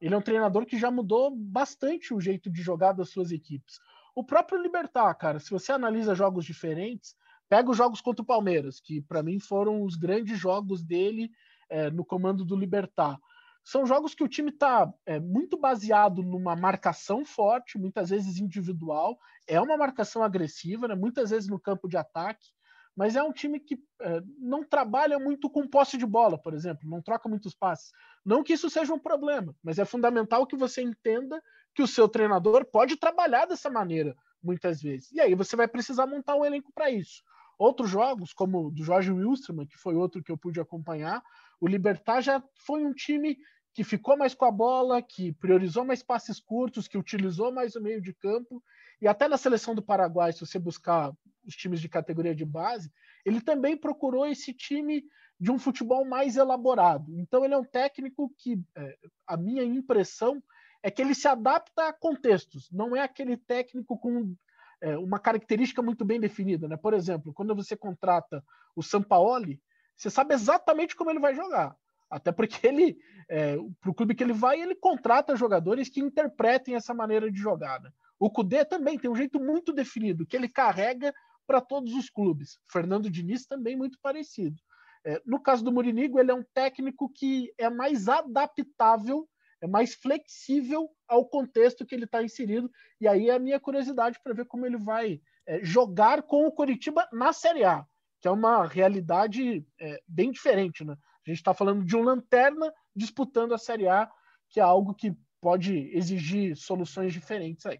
Ele 0.00 0.14
é 0.14 0.16
um 0.16 0.22
treinador 0.22 0.64
que 0.64 0.78
já 0.78 0.90
mudou 0.90 1.36
bastante 1.36 2.14
o 2.14 2.20
jeito 2.20 2.50
de 2.50 2.62
jogar 2.62 2.92
das 2.92 3.10
suas 3.10 3.30
equipes. 3.30 3.78
O 4.14 4.24
próprio 4.24 4.58
Libertar, 4.58 5.12
cara, 5.16 5.38
se 5.38 5.50
você 5.50 5.70
analisa 5.70 6.14
jogos 6.14 6.46
diferentes, 6.46 7.14
pega 7.46 7.70
os 7.70 7.76
jogos 7.76 8.00
contra 8.00 8.22
o 8.22 8.26
Palmeiras, 8.26 8.80
que 8.80 9.02
para 9.02 9.22
mim 9.22 9.38
foram 9.38 9.82
os 9.82 9.96
grandes 9.96 10.38
jogos 10.38 10.82
dele 10.82 11.30
é, 11.68 11.90
no 11.90 12.06
comando 12.06 12.42
do 12.42 12.56
Libertar. 12.56 13.18
São 13.64 13.86
jogos 13.86 14.14
que 14.14 14.22
o 14.22 14.28
time 14.28 14.50
está 14.50 14.92
é, 15.06 15.18
muito 15.18 15.56
baseado 15.56 16.22
numa 16.22 16.54
marcação 16.54 17.24
forte, 17.24 17.78
muitas 17.78 18.10
vezes 18.10 18.38
individual, 18.38 19.18
é 19.46 19.58
uma 19.60 19.76
marcação 19.76 20.22
agressiva, 20.22 20.86
né, 20.86 20.94
muitas 20.94 21.30
vezes 21.30 21.48
no 21.48 21.58
campo 21.58 21.88
de 21.88 21.96
ataque, 21.96 22.52
mas 22.96 23.16
é 23.16 23.22
um 23.22 23.32
time 23.32 23.58
que 23.58 23.76
é, 24.02 24.22
não 24.38 24.62
trabalha 24.62 25.18
muito 25.18 25.50
com 25.50 25.66
posse 25.66 25.96
de 25.96 26.06
bola, 26.06 26.38
por 26.38 26.54
exemplo, 26.54 26.88
não 26.88 27.02
troca 27.02 27.28
muitos 27.28 27.54
passes. 27.54 27.90
Não 28.24 28.44
que 28.44 28.52
isso 28.52 28.68
seja 28.70 28.92
um 28.92 28.98
problema, 28.98 29.54
mas 29.62 29.78
é 29.78 29.84
fundamental 29.84 30.46
que 30.46 30.56
você 30.56 30.82
entenda 30.82 31.42
que 31.74 31.82
o 31.82 31.88
seu 31.88 32.08
treinador 32.08 32.64
pode 32.66 32.96
trabalhar 32.96 33.46
dessa 33.46 33.68
maneira, 33.68 34.14
muitas 34.42 34.80
vezes. 34.80 35.10
E 35.10 35.20
aí 35.20 35.34
você 35.34 35.56
vai 35.56 35.66
precisar 35.66 36.06
montar 36.06 36.36
um 36.36 36.44
elenco 36.44 36.70
para 36.72 36.90
isso. 36.90 37.22
Outros 37.58 37.90
jogos, 37.90 38.32
como 38.32 38.66
o 38.66 38.70
do 38.70 38.84
Jorge 38.84 39.10
Wilstermann, 39.10 39.66
que 39.66 39.78
foi 39.78 39.94
outro 39.94 40.22
que 40.22 40.30
eu 40.30 40.38
pude 40.38 40.60
acompanhar, 40.60 41.22
o 41.60 41.66
Libertar 41.66 42.20
já 42.20 42.42
foi 42.66 42.84
um 42.84 42.92
time 42.92 43.38
que 43.72 43.82
ficou 43.82 44.16
mais 44.16 44.34
com 44.34 44.44
a 44.44 44.50
bola, 44.50 45.02
que 45.02 45.32
priorizou 45.32 45.84
mais 45.84 46.02
passes 46.02 46.38
curtos, 46.38 46.86
que 46.86 46.96
utilizou 46.96 47.52
mais 47.52 47.74
o 47.74 47.82
meio 47.82 48.00
de 48.00 48.14
campo. 48.14 48.62
E 49.00 49.08
até 49.08 49.26
na 49.26 49.36
seleção 49.36 49.74
do 49.74 49.82
Paraguai, 49.82 50.32
se 50.32 50.40
você 50.40 50.58
buscar 50.58 51.12
os 51.44 51.54
times 51.56 51.80
de 51.80 51.88
categoria 51.88 52.34
de 52.34 52.44
base, 52.44 52.90
ele 53.24 53.40
também 53.40 53.76
procurou 53.76 54.26
esse 54.26 54.52
time 54.52 55.04
de 55.40 55.50
um 55.50 55.58
futebol 55.58 56.04
mais 56.04 56.36
elaborado. 56.36 57.18
Então, 57.18 57.44
ele 57.44 57.54
é 57.54 57.58
um 57.58 57.64
técnico 57.64 58.32
que, 58.38 58.62
é, 58.76 58.96
a 59.26 59.36
minha 59.36 59.64
impressão 59.64 60.42
é 60.82 60.90
que 60.90 61.02
ele 61.02 61.14
se 61.14 61.26
adapta 61.26 61.88
a 61.88 61.92
contextos, 61.92 62.70
não 62.70 62.94
é 62.94 63.00
aquele 63.00 63.36
técnico 63.36 63.98
com 63.98 64.34
é, 64.80 64.96
uma 64.98 65.18
característica 65.18 65.82
muito 65.82 66.04
bem 66.04 66.20
definida. 66.20 66.68
Né? 66.68 66.76
Por 66.76 66.94
exemplo, 66.94 67.32
quando 67.32 67.54
você 67.54 67.74
contrata 67.76 68.44
o 68.76 68.82
Sampaoli, 68.82 69.60
você 69.96 70.10
sabe 70.10 70.34
exatamente 70.34 70.96
como 70.96 71.10
ele 71.10 71.20
vai 71.20 71.34
jogar. 71.34 71.76
Até 72.10 72.30
porque 72.30 72.66
ele, 72.66 72.98
é, 73.28 73.56
para 73.80 73.90
o 73.90 73.94
clube 73.94 74.14
que 74.14 74.22
ele 74.22 74.32
vai, 74.32 74.60
ele 74.60 74.74
contrata 74.74 75.36
jogadores 75.36 75.88
que 75.88 76.00
interpretem 76.00 76.74
essa 76.74 76.94
maneira 76.94 77.30
de 77.30 77.38
jogar. 77.38 77.80
Né? 77.80 77.90
O 78.18 78.30
Cudê 78.30 78.64
também 78.64 78.98
tem 78.98 79.10
um 79.10 79.16
jeito 79.16 79.40
muito 79.40 79.72
definido, 79.72 80.26
que 80.26 80.36
ele 80.36 80.48
carrega 80.48 81.12
para 81.46 81.60
todos 81.60 81.94
os 81.94 82.08
clubes. 82.08 82.58
Fernando 82.70 83.10
Diniz 83.10 83.46
também 83.46 83.76
muito 83.76 83.98
parecido. 84.00 84.56
É, 85.04 85.20
no 85.26 85.40
caso 85.40 85.62
do 85.62 85.72
Murinigo, 85.72 86.18
ele 86.18 86.30
é 86.30 86.34
um 86.34 86.44
técnico 86.54 87.10
que 87.10 87.52
é 87.58 87.68
mais 87.68 88.08
adaptável, 88.08 89.28
é 89.60 89.66
mais 89.66 89.94
flexível 89.94 90.90
ao 91.06 91.26
contexto 91.26 91.84
que 91.84 91.94
ele 91.94 92.04
está 92.04 92.22
inserido. 92.22 92.70
E 93.00 93.06
aí 93.06 93.28
é 93.28 93.34
a 93.34 93.38
minha 93.38 93.60
curiosidade 93.60 94.18
para 94.22 94.32
ver 94.32 94.46
como 94.46 94.64
ele 94.64 94.78
vai 94.78 95.20
é, 95.46 95.62
jogar 95.62 96.22
com 96.22 96.46
o 96.46 96.52
Coritiba 96.52 97.06
na 97.12 97.32
Série 97.32 97.64
A, 97.64 97.86
que 98.24 98.28
é 98.28 98.30
uma 98.30 98.66
realidade 98.66 99.62
é, 99.78 100.02
bem 100.08 100.30
diferente. 100.30 100.82
Né? 100.82 100.94
A 100.94 101.28
gente 101.28 101.36
está 101.36 101.52
falando 101.52 101.84
de 101.84 101.94
um 101.94 102.02
lanterna 102.02 102.72
disputando 102.96 103.52
a 103.52 103.58
Série 103.58 103.86
A, 103.86 104.10
que 104.48 104.58
é 104.58 104.62
algo 104.62 104.94
que 104.94 105.14
pode 105.42 105.94
exigir 105.94 106.56
soluções 106.56 107.12
diferentes 107.12 107.66
aí. 107.66 107.78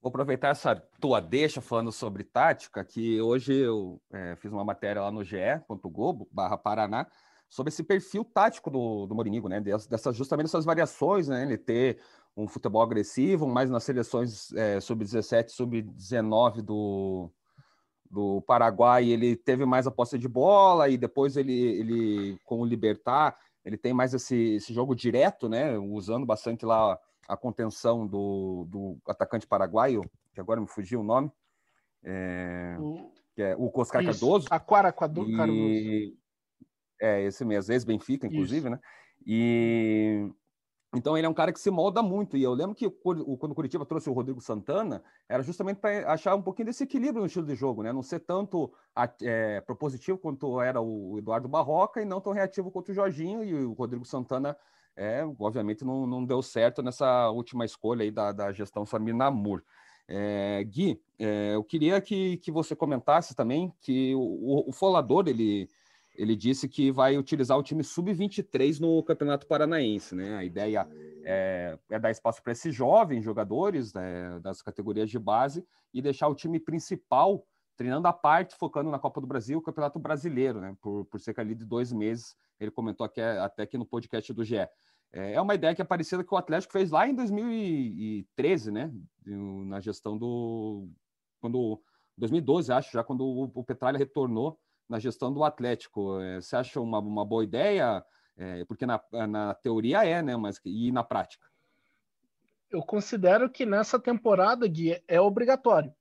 Vou 0.00 0.08
aproveitar 0.08 0.48
essa 0.48 0.74
tua 0.98 1.20
deixa 1.20 1.60
falando 1.60 1.92
sobre 1.92 2.24
tática, 2.24 2.82
que 2.82 3.20
hoje 3.20 3.52
eu 3.52 4.00
é, 4.10 4.34
fiz 4.36 4.50
uma 4.50 4.64
matéria 4.64 5.02
lá 5.02 5.10
no 5.10 5.22
ge.globo, 5.22 6.26
barra 6.32 6.56
Paraná, 6.56 7.06
sobre 7.46 7.68
esse 7.68 7.84
perfil 7.84 8.24
tático 8.24 8.70
do, 8.70 9.06
do 9.06 9.14
Morinigo, 9.14 9.50
né? 9.50 9.60
Dessas, 9.60 10.16
justamente 10.16 10.46
essas 10.46 10.64
variações, 10.64 11.28
né? 11.28 11.42
Ele 11.42 11.58
ter 11.58 12.00
um 12.34 12.48
futebol 12.48 12.80
agressivo, 12.80 13.46
mais 13.46 13.68
nas 13.68 13.84
seleções 13.84 14.50
é, 14.54 14.80
sub-17, 14.80 15.50
sub-19 15.50 16.62
do, 16.62 17.30
do 18.10 18.42
Paraguai, 18.42 19.08
ele 19.08 19.36
teve 19.36 19.64
mais 19.64 19.86
a 19.86 19.90
posse 19.90 20.18
de 20.18 20.28
bola 20.28 20.88
e 20.88 20.98
depois 20.98 21.36
ele, 21.36 21.52
ele 21.52 22.38
com 22.44 22.60
o 22.60 22.66
Libertar, 22.66 23.38
ele 23.64 23.76
tem 23.76 23.92
mais 23.92 24.12
esse, 24.12 24.54
esse 24.54 24.74
jogo 24.74 24.94
direto, 24.94 25.48
né? 25.48 25.78
Usando 25.78 26.26
bastante 26.26 26.66
lá 26.66 26.98
a 27.28 27.36
contenção 27.36 28.06
do, 28.06 28.66
do 28.68 28.98
atacante 29.06 29.46
paraguaio, 29.46 30.02
que 30.34 30.40
agora 30.40 30.60
me 30.60 30.66
fugiu 30.66 31.00
o 31.00 31.04
nome, 31.04 31.30
é, 32.02 32.76
o, 32.80 33.12
que 33.34 33.42
é 33.42 33.54
o 33.56 33.70
Coscar 33.70 34.04
Cardoso. 34.04 34.48
Aquara 34.50 34.92
Cardoso. 34.92 35.30
É, 37.00 37.22
esse 37.22 37.44
mesmo, 37.44 37.72
ex-Benfica, 37.72 38.26
inclusive, 38.26 38.68
Isso. 38.68 38.70
né? 38.70 38.80
E 39.24 40.30
então 40.94 41.16
ele 41.16 41.26
é 41.26 41.30
um 41.30 41.34
cara 41.34 41.52
que 41.52 41.60
se 41.60 41.70
molda 41.70 42.02
muito. 42.02 42.36
E 42.36 42.42
eu 42.42 42.52
lembro 42.52 42.74
que 42.74 42.90
quando 42.90 43.22
o 43.28 43.54
Curitiba 43.54 43.86
trouxe 43.86 44.10
o 44.10 44.12
Rodrigo 44.12 44.40
Santana, 44.40 45.02
era 45.28 45.42
justamente 45.42 45.78
para 45.78 46.12
achar 46.12 46.34
um 46.34 46.42
pouquinho 46.42 46.66
desse 46.66 46.82
equilíbrio 46.82 47.20
no 47.20 47.26
estilo 47.26 47.46
de 47.46 47.54
jogo, 47.54 47.82
né? 47.82 47.92
Não 47.92 48.02
ser 48.02 48.20
tanto 48.20 48.72
é, 49.22 49.60
propositivo 49.60 50.18
quanto 50.18 50.60
era 50.60 50.80
o 50.80 51.16
Eduardo 51.18 51.48
Barroca 51.48 52.02
e 52.02 52.04
não 52.04 52.20
tão 52.20 52.32
reativo 52.32 52.72
quanto 52.72 52.90
o 52.90 52.94
Jorginho. 52.94 53.44
E 53.44 53.54
o 53.54 53.72
Rodrigo 53.72 54.04
Santana, 54.04 54.56
é, 54.96 55.24
obviamente, 55.38 55.84
não, 55.84 56.06
não 56.06 56.24
deu 56.24 56.42
certo 56.42 56.82
nessa 56.82 57.30
última 57.30 57.64
escolha 57.64 58.02
aí 58.02 58.10
da, 58.10 58.32
da 58.32 58.52
gestão 58.52 58.84
Samir 58.84 59.14
Namur. 59.14 59.62
É, 60.08 60.64
Gui, 60.64 61.00
é, 61.20 61.54
eu 61.54 61.62
queria 61.62 62.00
que, 62.00 62.38
que 62.38 62.50
você 62.50 62.74
comentasse 62.74 63.32
também 63.32 63.72
que 63.80 64.12
o, 64.16 64.68
o 64.68 64.72
Folador, 64.72 65.28
ele 65.28 65.68
ele 66.14 66.36
disse 66.36 66.68
que 66.68 66.90
vai 66.90 67.16
utilizar 67.16 67.56
o 67.58 67.62
time 67.62 67.82
sub-23 67.82 68.80
no 68.80 69.02
Campeonato 69.02 69.46
Paranaense, 69.46 70.14
né? 70.14 70.36
A 70.36 70.44
ideia 70.44 70.88
é, 71.24 71.78
é 71.88 71.98
dar 71.98 72.10
espaço 72.10 72.42
para 72.42 72.52
esses 72.52 72.74
jovens 72.74 73.24
jogadores 73.24 73.94
né, 73.94 74.38
das 74.40 74.60
categorias 74.60 75.08
de 75.08 75.18
base 75.18 75.64
e 75.94 76.02
deixar 76.02 76.28
o 76.28 76.34
time 76.34 76.58
principal 76.58 77.46
treinando 77.76 78.06
à 78.08 78.12
parte, 78.12 78.54
focando 78.56 78.90
na 78.90 78.98
Copa 78.98 79.20
do 79.20 79.26
Brasil, 79.26 79.58
o 79.58 79.62
Campeonato 79.62 79.98
Brasileiro, 79.98 80.60
né? 80.60 80.76
Por, 80.80 81.06
por 81.06 81.18
cerca 81.18 81.40
ali 81.40 81.54
de 81.54 81.64
dois 81.64 81.92
meses, 81.92 82.36
ele 82.58 82.70
comentou 82.70 83.06
aqui, 83.06 83.20
até 83.20 83.62
aqui 83.62 83.78
no 83.78 83.86
podcast 83.86 84.32
do 84.34 84.44
GE. 84.44 84.56
É, 84.56 85.32
é 85.34 85.40
uma 85.40 85.54
ideia 85.54 85.74
que 85.74 85.80
é 85.80 85.84
parecida 85.84 86.22
que 86.22 86.34
o 86.34 86.36
Atlético 86.36 86.72
fez 86.72 86.90
lá 86.90 87.08
em 87.08 87.14
2013, 87.14 88.70
né? 88.70 88.92
Na 89.24 89.80
gestão 89.80 90.18
do 90.18 90.88
quando 91.40 91.80
2012, 92.18 92.70
acho, 92.70 92.92
já 92.92 93.02
quando 93.02 93.26
o 93.26 93.64
Petralha 93.64 93.96
retornou 93.96 94.58
na 94.90 94.98
gestão 94.98 95.32
do 95.32 95.44
Atlético. 95.44 96.20
É, 96.20 96.40
você 96.40 96.56
acha 96.56 96.80
uma, 96.80 96.98
uma 96.98 97.24
boa 97.24 97.44
ideia? 97.44 98.04
É, 98.36 98.64
porque 98.64 98.84
na, 98.84 99.00
na 99.28 99.54
teoria 99.54 100.04
é, 100.04 100.20
né? 100.20 100.36
Mas 100.36 100.60
e 100.64 100.90
na 100.90 101.04
prática? 101.04 101.46
Eu 102.68 102.82
considero 102.82 103.48
que 103.48 103.64
nessa 103.64 103.98
temporada, 103.98 104.66
Gui, 104.66 105.00
é 105.06 105.20
obrigatório. 105.20 105.94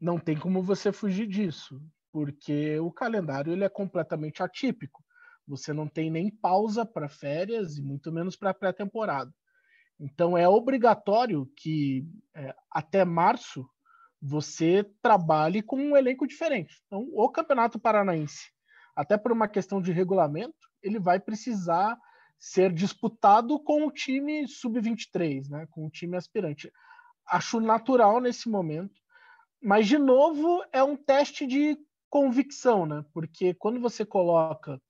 Não 0.00 0.18
tem 0.18 0.36
como 0.36 0.62
você 0.62 0.90
fugir 0.90 1.26
disso, 1.26 1.80
porque 2.10 2.78
o 2.78 2.90
calendário 2.90 3.52
ele 3.52 3.64
é 3.64 3.68
completamente 3.68 4.42
atípico. 4.42 5.04
Você 5.46 5.72
não 5.72 5.86
tem 5.86 6.10
nem 6.10 6.30
pausa 6.30 6.86
para 6.86 7.08
férias 7.08 7.76
e 7.76 7.82
muito 7.82 8.10
menos 8.10 8.36
para 8.36 8.54
pré-temporada. 8.54 9.32
Então 10.00 10.36
é 10.36 10.48
obrigatório 10.48 11.46
que 11.56 12.06
é, 12.34 12.54
até 12.70 13.04
março 13.04 13.68
você 14.26 14.82
trabalhe 15.02 15.60
com 15.60 15.76
um 15.76 15.94
elenco 15.94 16.26
diferente. 16.26 16.82
Então, 16.86 17.06
o 17.12 17.28
Campeonato 17.28 17.78
Paranaense, 17.78 18.50
até 18.96 19.18
por 19.18 19.30
uma 19.30 19.46
questão 19.46 19.82
de 19.82 19.92
regulamento, 19.92 20.66
ele 20.82 20.98
vai 20.98 21.20
precisar 21.20 21.98
ser 22.38 22.72
disputado 22.72 23.60
com 23.60 23.86
o 23.86 23.92
time 23.92 24.48
sub-23, 24.48 25.50
né, 25.50 25.66
com 25.70 25.86
o 25.86 25.90
time 25.90 26.16
aspirante. 26.16 26.72
Acho 27.26 27.60
natural 27.60 28.18
nesse 28.18 28.48
momento, 28.48 28.98
mas 29.62 29.86
de 29.86 29.98
novo 29.98 30.64
é 30.72 30.82
um 30.82 30.96
teste 30.96 31.46
de 31.46 31.76
convicção, 32.08 32.86
né? 32.86 33.04
Porque 33.12 33.52
quando 33.54 33.80
você 33.80 34.06
coloca 34.06 34.80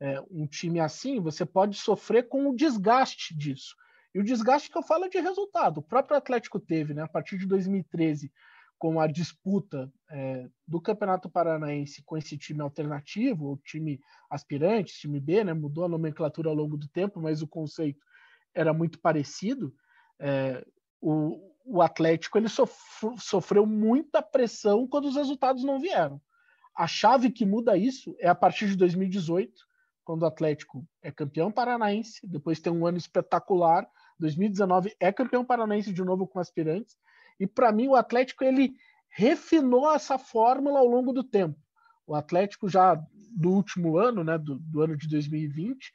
é, 0.00 0.20
um 0.30 0.46
time 0.46 0.78
assim, 0.78 1.20
você 1.20 1.44
pode 1.44 1.76
sofrer 1.78 2.28
com 2.28 2.48
o 2.48 2.54
desgaste 2.54 3.36
disso. 3.36 3.74
E 4.14 4.20
o 4.20 4.24
desgaste 4.24 4.70
que 4.70 4.78
eu 4.78 4.82
falo 4.82 5.06
é 5.06 5.08
de 5.08 5.18
resultado. 5.18 5.78
O 5.78 5.82
próprio 5.82 6.16
Atlético 6.16 6.60
teve, 6.60 6.94
né? 6.94 7.02
A 7.02 7.08
partir 7.08 7.38
de 7.38 7.46
2013, 7.46 8.30
com 8.78 9.00
a 9.00 9.06
disputa 9.06 9.92
é, 10.10 10.48
do 10.66 10.80
Campeonato 10.80 11.30
Paranaense 11.30 12.02
com 12.04 12.16
esse 12.16 12.36
time 12.36 12.60
alternativo, 12.60 13.52
o 13.52 13.56
time 13.56 14.00
aspirante, 14.28 14.98
time 14.98 15.20
B, 15.20 15.44
né, 15.44 15.54
mudou 15.54 15.84
a 15.84 15.88
nomenclatura 15.88 16.48
ao 16.48 16.54
longo 16.54 16.76
do 16.76 16.88
tempo, 16.88 17.20
mas 17.20 17.42
o 17.42 17.48
conceito 17.48 18.04
era 18.54 18.72
muito 18.72 18.98
parecido. 19.00 19.74
É, 20.18 20.64
o, 21.00 21.52
o, 21.64 21.82
Atlético 21.82 22.38
ele 22.38 22.48
sofreu 23.18 23.66
muita 23.66 24.22
pressão 24.22 24.86
quando 24.86 25.06
os 25.06 25.16
resultados 25.16 25.64
não 25.64 25.80
vieram. 25.80 26.20
A 26.76 26.86
chave 26.86 27.30
que 27.30 27.46
muda 27.46 27.76
isso 27.76 28.16
é 28.18 28.28
a 28.28 28.34
partir 28.34 28.68
de 28.68 28.76
2018, 28.76 29.52
quando 30.04 30.22
o 30.22 30.26
Atlético 30.26 30.86
é 31.00 31.10
campeão 31.10 31.50
paranaense, 31.50 32.26
depois 32.26 32.60
tem 32.60 32.72
um 32.72 32.86
ano 32.86 32.98
espetacular. 32.98 33.88
2019 34.18 34.94
é 35.00 35.12
campeão 35.12 35.44
paranaense 35.44 35.92
de 35.92 36.04
novo 36.04 36.26
com 36.26 36.38
aspirantes 36.38 36.96
e 37.38 37.46
para 37.46 37.72
mim 37.72 37.88
o 37.88 37.94
Atlético 37.94 38.44
ele 38.44 38.74
refinou 39.08 39.92
essa 39.92 40.18
fórmula 40.18 40.80
ao 40.80 40.86
longo 40.86 41.12
do 41.12 41.22
tempo. 41.22 41.58
O 42.06 42.14
Atlético 42.14 42.68
já 42.68 42.94
do 43.30 43.50
último 43.50 43.96
ano, 43.96 44.22
né, 44.22 44.36
do, 44.38 44.56
do 44.58 44.82
ano 44.82 44.96
de 44.96 45.08
2020, 45.08 45.92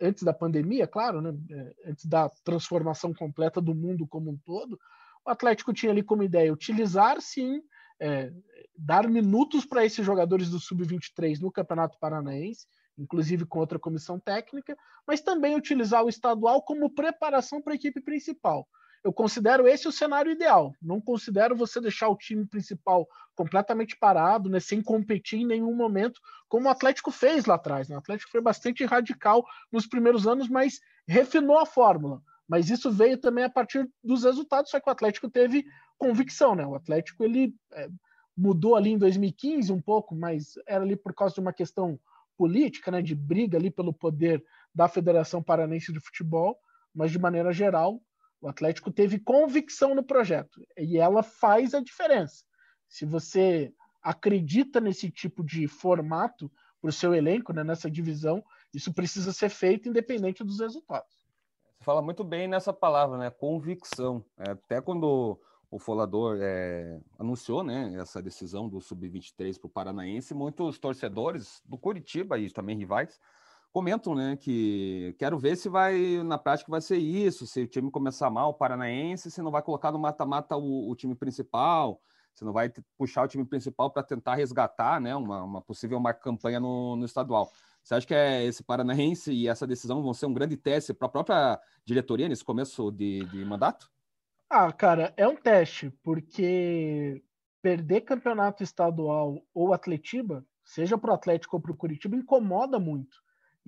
antes 0.00 0.22
da 0.22 0.32
pandemia, 0.32 0.86
claro, 0.86 1.20
né, 1.20 1.34
é, 1.50 1.90
antes 1.90 2.06
da 2.06 2.28
transformação 2.44 3.12
completa 3.12 3.60
do 3.60 3.74
mundo 3.74 4.06
como 4.06 4.30
um 4.30 4.38
todo, 4.44 4.78
o 5.24 5.30
Atlético 5.30 5.72
tinha 5.72 5.92
ali 5.92 6.02
como 6.02 6.22
ideia 6.22 6.52
utilizar, 6.52 7.20
sim, 7.20 7.60
é, 8.00 8.32
dar 8.76 9.06
minutos 9.08 9.66
para 9.66 9.84
esses 9.84 10.04
jogadores 10.04 10.48
do 10.48 10.58
Sub-23 10.58 11.38
no 11.40 11.52
Campeonato 11.52 11.98
Paranaense, 12.00 12.66
inclusive 12.96 13.44
com 13.44 13.58
outra 13.58 13.78
comissão 13.78 14.18
técnica, 14.18 14.76
mas 15.06 15.20
também 15.20 15.54
utilizar 15.54 16.02
o 16.04 16.08
estadual 16.08 16.62
como 16.62 16.94
preparação 16.94 17.60
para 17.60 17.74
a 17.74 17.76
equipe 17.76 18.00
principal. 18.00 18.66
Eu 19.02 19.12
considero 19.12 19.66
esse 19.66 19.88
o 19.88 19.92
cenário 19.92 20.30
ideal. 20.30 20.74
Não 20.80 21.00
considero 21.00 21.56
você 21.56 21.80
deixar 21.80 22.08
o 22.08 22.16
time 22.16 22.46
principal 22.46 23.08
completamente 23.34 23.96
parado, 23.96 24.50
né, 24.50 24.60
sem 24.60 24.82
competir 24.82 25.40
em 25.40 25.46
nenhum 25.46 25.74
momento, 25.74 26.20
como 26.48 26.66
o 26.66 26.70
Atlético 26.70 27.10
fez 27.10 27.46
lá 27.46 27.54
atrás. 27.54 27.88
Né? 27.88 27.96
O 27.96 27.98
Atlético 27.98 28.30
foi 28.30 28.40
bastante 28.40 28.84
radical 28.84 29.44
nos 29.72 29.86
primeiros 29.86 30.26
anos, 30.26 30.48
mas 30.48 30.80
refinou 31.08 31.58
a 31.58 31.64
fórmula. 31.64 32.22
Mas 32.46 32.68
isso 32.68 32.90
veio 32.90 33.16
também 33.16 33.44
a 33.44 33.50
partir 33.50 33.88
dos 34.02 34.24
resultados, 34.24 34.70
só 34.70 34.80
que 34.80 34.88
o 34.88 34.92
Atlético 34.92 35.30
teve 35.30 35.64
convicção. 35.96 36.54
Né? 36.54 36.66
O 36.66 36.74
Atlético 36.74 37.24
ele 37.24 37.54
é, 37.72 37.88
mudou 38.36 38.76
ali 38.76 38.90
em 38.90 38.98
2015 38.98 39.72
um 39.72 39.80
pouco, 39.80 40.14
mas 40.14 40.54
era 40.66 40.84
ali 40.84 40.96
por 40.96 41.14
causa 41.14 41.34
de 41.34 41.40
uma 41.40 41.52
questão 41.52 41.98
política, 42.36 42.90
né, 42.90 43.02
de 43.02 43.14
briga 43.14 43.58
ali 43.58 43.70
pelo 43.70 43.92
poder 43.92 44.42
da 44.74 44.88
Federação 44.88 45.42
Paranense 45.42 45.92
de 45.92 46.00
Futebol, 46.00 46.58
mas 46.94 47.12
de 47.12 47.18
maneira 47.18 47.52
geral, 47.52 48.00
o 48.40 48.48
Atlético 48.48 48.90
teve 48.90 49.18
convicção 49.18 49.94
no 49.94 50.02
projeto 50.02 50.66
e 50.76 50.98
ela 50.98 51.22
faz 51.22 51.74
a 51.74 51.80
diferença. 51.80 52.44
Se 52.88 53.04
você 53.04 53.72
acredita 54.02 54.80
nesse 54.80 55.10
tipo 55.10 55.44
de 55.44 55.68
formato 55.68 56.50
para 56.80 56.88
o 56.88 56.92
seu 56.92 57.14
elenco, 57.14 57.52
né, 57.52 57.62
nessa 57.62 57.90
divisão, 57.90 58.42
isso 58.72 58.92
precisa 58.92 59.32
ser 59.32 59.50
feito 59.50 59.88
independente 59.88 60.42
dos 60.42 60.60
resultados. 60.60 61.26
Você 61.78 61.84
fala 61.84 62.00
muito 62.00 62.24
bem 62.24 62.48
nessa 62.48 62.72
palavra, 62.72 63.18
né? 63.18 63.30
Convicção. 63.30 64.24
É, 64.38 64.52
até 64.52 64.80
quando 64.80 65.38
o 65.70 65.78
Folador 65.78 66.38
é, 66.40 66.98
anunciou 67.18 67.62
né, 67.62 67.94
essa 68.00 68.22
decisão 68.22 68.68
do 68.68 68.80
Sub-23 68.80 69.58
para 69.58 69.66
o 69.66 69.70
Paranaense, 69.70 70.34
muitos 70.34 70.78
torcedores 70.78 71.62
do 71.64 71.78
Curitiba 71.78 72.38
e 72.38 72.50
também 72.50 72.76
rivais 72.76 73.20
comentam, 73.72 74.14
né, 74.14 74.36
que 74.36 75.14
quero 75.18 75.38
ver 75.38 75.56
se 75.56 75.68
vai, 75.68 76.22
na 76.24 76.36
prática, 76.36 76.70
vai 76.70 76.80
ser 76.80 76.96
isso, 76.96 77.46
se 77.46 77.62
o 77.62 77.68
time 77.68 77.90
começar 77.90 78.28
mal, 78.30 78.50
o 78.50 78.54
Paranaense, 78.54 79.30
se 79.30 79.42
não 79.42 79.50
vai 79.50 79.62
colocar 79.62 79.92
no 79.92 79.98
mata-mata 79.98 80.56
o, 80.56 80.90
o, 80.90 80.96
time 80.96 81.14
principal, 81.14 82.00
se 82.34 82.44
não 82.44 82.52
vai 82.52 82.72
puxar 82.98 83.24
o 83.24 83.28
time 83.28 83.44
principal 83.44 83.90
para 83.90 84.02
tentar 84.02 84.34
resgatar, 84.34 85.00
né, 85.00 85.14
uma, 85.14 85.42
uma 85.44 85.62
possível 85.62 85.98
uma 85.98 86.12
campanha 86.12 86.58
no, 86.58 86.96
no 86.96 87.04
estadual. 87.04 87.50
Você 87.82 87.94
acha 87.94 88.06
que 88.06 88.14
é 88.14 88.44
esse 88.44 88.62
Paranaense 88.62 89.32
e 89.32 89.48
essa 89.48 89.66
decisão 89.66 90.02
vão 90.02 90.12
ser 90.12 90.26
um 90.26 90.34
grande 90.34 90.56
teste 90.56 90.92
para 90.92 91.06
a 91.06 91.10
própria 91.10 91.60
diretoria 91.84 92.28
nesse 92.28 92.44
começo 92.44 92.90
de, 92.90 93.24
de 93.26 93.44
mandato? 93.44 93.90
Ah, 94.50 94.70
cara, 94.72 95.14
é 95.16 95.26
um 95.26 95.36
teste, 95.36 95.90
porque 96.02 97.22
perder 97.62 98.02
campeonato 98.02 98.62
estadual 98.62 99.42
ou 99.54 99.72
Atletiba, 99.72 100.44
seja 100.64 100.98
para 100.98 101.12
o 101.12 101.14
Atlético 101.14 101.56
ou 101.56 101.62
para 101.62 101.72
o 101.72 101.76
Curitiba, 101.76 102.16
incomoda 102.16 102.78
muito 102.78 103.16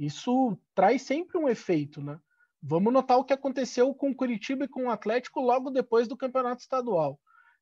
isso 0.07 0.59
traz 0.75 1.03
sempre 1.03 1.39
um 1.39 1.49
efeito, 1.49 2.03
né? 2.03 2.19
Vamos 2.63 2.93
notar 2.93 3.19
o 3.19 3.25
que 3.25 3.33
aconteceu 3.33 3.93
com 3.95 4.11
o 4.11 4.15
Curitiba 4.15 4.65
e 4.65 4.69
com 4.69 4.85
o 4.85 4.91
Atlético 4.91 5.41
logo 5.41 5.71
depois 5.71 6.07
do 6.07 6.17
campeonato 6.17 6.63
estadual. 6.63 7.19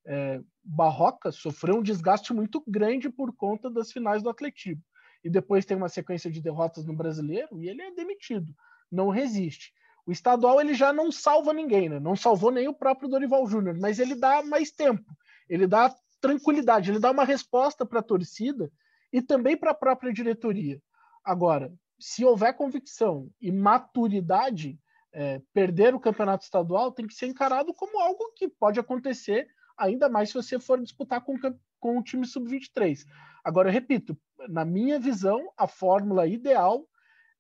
É, 0.07 0.41
Barroca 0.63 1.33
sofreu 1.33 1.77
um 1.77 1.83
desgaste 1.83 2.33
muito 2.33 2.63
grande 2.67 3.09
por 3.09 3.35
conta 3.35 3.71
das 3.71 3.91
finais 3.91 4.23
do 4.23 4.29
Atletiba. 4.29 4.83
E 5.23 5.31
depois 5.31 5.65
tem 5.65 5.77
uma 5.77 5.89
sequência 5.89 6.31
de 6.31 6.41
derrotas 6.41 6.87
no 6.87 6.95
brasileiro 6.95 7.61
e 7.61 7.69
ele 7.69 7.83
é 7.83 7.91
demitido, 7.93 8.55
não 8.91 9.09
resiste. 9.09 9.73
O 10.07 10.13
estadual 10.13 10.61
ele 10.61 10.75
já 10.75 10.93
não 10.93 11.13
salva 11.13 11.53
ninguém, 11.53 11.89
né? 11.89 12.01
não 12.01 12.17
salvou 12.17 12.51
nem 12.51 12.69
o 12.69 12.75
próprio 12.75 13.09
Dorival 13.09 13.47
Júnior, 13.47 13.79
mas 13.79 13.99
ele 13.99 14.15
dá 14.15 14.43
mais 14.43 14.71
tempo, 14.71 15.05
ele 15.49 15.67
dá 15.67 15.95
tranquilidade, 16.21 16.91
ele 16.91 16.99
dá 16.99 17.11
uma 17.11 17.25
resposta 17.25 17.85
para 17.85 18.01
a 18.01 18.03
torcida 18.03 18.71
e 19.13 19.21
também 19.21 19.57
para 19.57 19.73
a 19.73 19.75
própria 19.75 20.13
diretoria. 20.13 20.81
Agora, 21.25 21.73
se 22.01 22.25
houver 22.25 22.55
convicção 22.55 23.31
e 23.41 23.53
maturidade, 23.53 24.79
é, 25.13 25.41
perder 25.53 25.95
o 25.95 26.01
campeonato 26.01 26.45
estadual 26.45 26.91
tem 26.91 27.07
que 27.07 27.15
ser 27.15 27.27
encarado 27.27 27.75
como 27.75 28.01
algo 28.01 28.33
que 28.35 28.49
pode 28.49 28.81
acontecer, 28.81 29.49
ainda 29.77 30.09
mais 30.09 30.31
se 30.31 30.35
você 30.35 30.59
for 30.59 30.81
disputar 30.81 31.21
com, 31.21 31.35
com 31.79 31.99
o 31.99 32.03
time 32.03 32.27
sub-23. 32.27 33.05
Agora, 33.45 33.69
eu 33.69 33.73
repito, 33.73 34.17
na 34.49 34.65
minha 34.65 34.99
visão, 34.99 35.53
a 35.57 35.67
fórmula 35.67 36.27
ideal, 36.27 36.87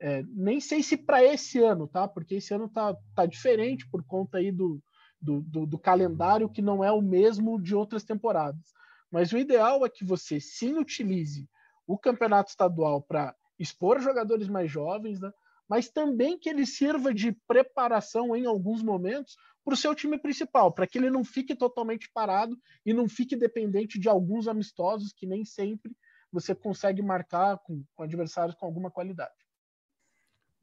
é, 0.00 0.22
nem 0.28 0.60
sei 0.60 0.82
se 0.82 0.96
para 0.96 1.22
esse 1.22 1.58
ano, 1.58 1.86
tá? 1.86 2.06
Porque 2.06 2.36
esse 2.36 2.52
ano 2.52 2.68
tá, 2.68 2.96
tá 3.14 3.26
diferente 3.26 3.88
por 3.88 4.04
conta 4.04 4.38
aí 4.38 4.50
do, 4.50 4.82
do, 5.20 5.42
do, 5.42 5.66
do 5.66 5.78
calendário 5.78 6.48
que 6.48 6.62
não 6.62 6.82
é 6.82 6.90
o 6.90 7.02
mesmo 7.02 7.60
de 7.60 7.74
outras 7.74 8.04
temporadas. 8.04 8.72
Mas 9.10 9.32
o 9.32 9.38
ideal 9.38 9.84
é 9.84 9.90
que 9.90 10.04
você 10.04 10.40
sim 10.40 10.78
utilize 10.78 11.48
o 11.86 11.98
campeonato 11.98 12.50
estadual 12.50 13.02
para 13.02 13.34
expor 13.60 14.00
jogadores 14.00 14.48
mais 14.48 14.70
jovens, 14.70 15.20
né? 15.20 15.30
mas 15.68 15.88
também 15.88 16.36
que 16.36 16.48
ele 16.48 16.66
sirva 16.66 17.14
de 17.14 17.30
preparação 17.46 18.34
em 18.34 18.46
alguns 18.46 18.82
momentos 18.82 19.36
para 19.64 19.74
o 19.74 19.76
seu 19.76 19.94
time 19.94 20.18
principal, 20.18 20.72
para 20.72 20.86
que 20.86 20.98
ele 20.98 21.10
não 21.10 21.22
fique 21.22 21.54
totalmente 21.54 22.10
parado 22.12 22.58
e 22.84 22.92
não 22.92 23.06
fique 23.06 23.36
dependente 23.36 24.00
de 24.00 24.08
alguns 24.08 24.48
amistosos 24.48 25.12
que 25.12 25.26
nem 25.26 25.44
sempre 25.44 25.92
você 26.32 26.54
consegue 26.54 27.02
marcar 27.02 27.58
com, 27.58 27.84
com 27.94 28.02
adversários 28.02 28.56
com 28.56 28.66
alguma 28.66 28.90
qualidade. 28.90 29.34